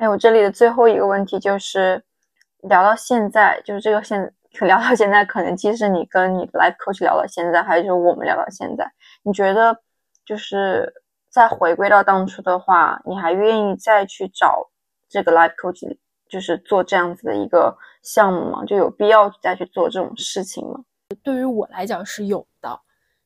[0.01, 2.03] 哎，我这里的最后一个问题就是
[2.63, 8.91] 聊到现在，就是这个现 聊到现在，可能既是你跟你的 life coach 聊到现在，还是我们聊到现在，
[9.21, 9.79] 你觉得
[10.25, 10.91] 就是
[11.29, 14.71] 再回归到当初的话，你还愿意再去找
[15.07, 15.95] 这个 life coach，
[16.27, 18.65] 就是做这样子的一个项目吗？
[18.65, 20.83] 就有必要再去做这种事情吗？
[21.21, 22.79] 对于我来讲是有的，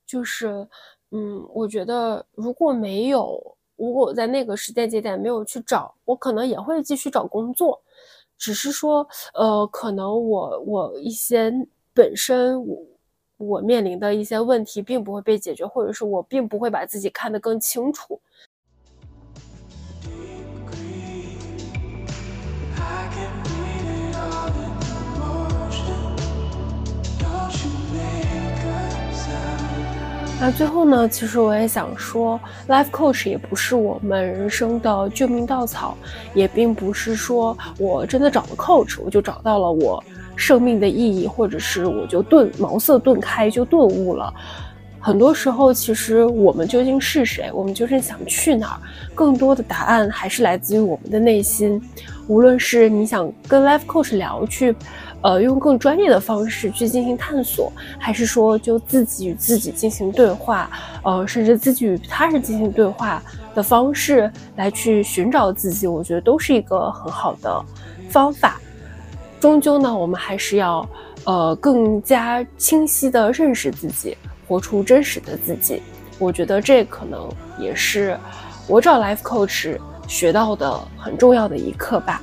[0.05, 0.67] 就是
[1.11, 3.55] 嗯，我觉得如果没有。
[3.78, 7.82] 如果我在那个时间节点没有去找，我可能也会继续找工作，
[8.38, 11.51] 只是说，呃，可能我我一些
[11.93, 12.78] 本身我
[13.38, 18.19] 我面临的一些问题并不会被解决，或者是我并不会把自己看得更清楚。
[30.46, 31.10] 那最后呢？
[31.10, 35.98] 其实我也想说，life coach 也不是我们人生的救命稻草，
[36.36, 40.04] 也并不是说我真的找了 coach，我就找到了我
[40.36, 44.32] 生命的意义，或者是我就顿茅塞顿开就顿悟了。
[45.00, 48.78] 很多时候，其实我们究竟是谁，我们究竟想去哪儿，
[49.16, 51.82] 更多的答案还是来自于我们的内心。
[52.28, 54.76] 无论是你想跟 life coach 聊去。
[55.26, 60.69] 呃，用更专业的方式去进行探索，还是说就自己与自己进行对话，
[61.01, 63.19] 呃，甚至自己与他人进行对话
[63.55, 67.65] 的方式来去寻找自己，我觉得都是一个很好的
[68.07, 68.61] 方法。
[69.39, 70.88] 终究呢，我们还是要
[71.23, 74.15] 呃更加清晰的认识自己，
[74.47, 75.82] 活出真实的自己。
[76.19, 78.15] 我觉得这可能也是
[78.67, 79.76] 我找 life coach
[80.07, 82.21] 学到的很重要的一课吧。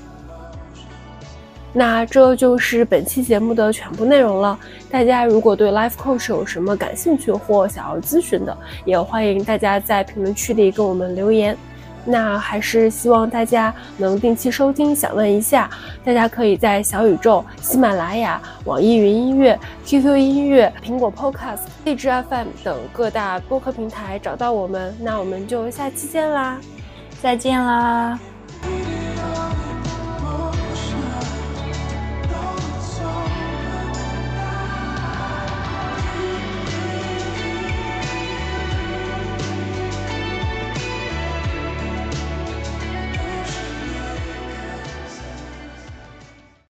[1.73, 4.59] 那这就是本期节目的全部内容了。
[4.91, 11.57] 大家如果对 Life Coach 有什么感兴趣或想要咨询的，也欢迎大家在评论区里跟我们留言。
[12.05, 14.93] 那还是希望大家能定期收听。
[14.95, 15.71] 想问一下，
[16.05, 19.57] 大家可以在小宇宙、喜马拉雅、网易云音乐、
[19.87, 24.93] QQ 音乐、苹果 Podcast、荔枝 FM 等各大播客平台找到我们。
[25.01, 26.59] 那我们就下期见啦，
[27.23, 28.19] 再见啦。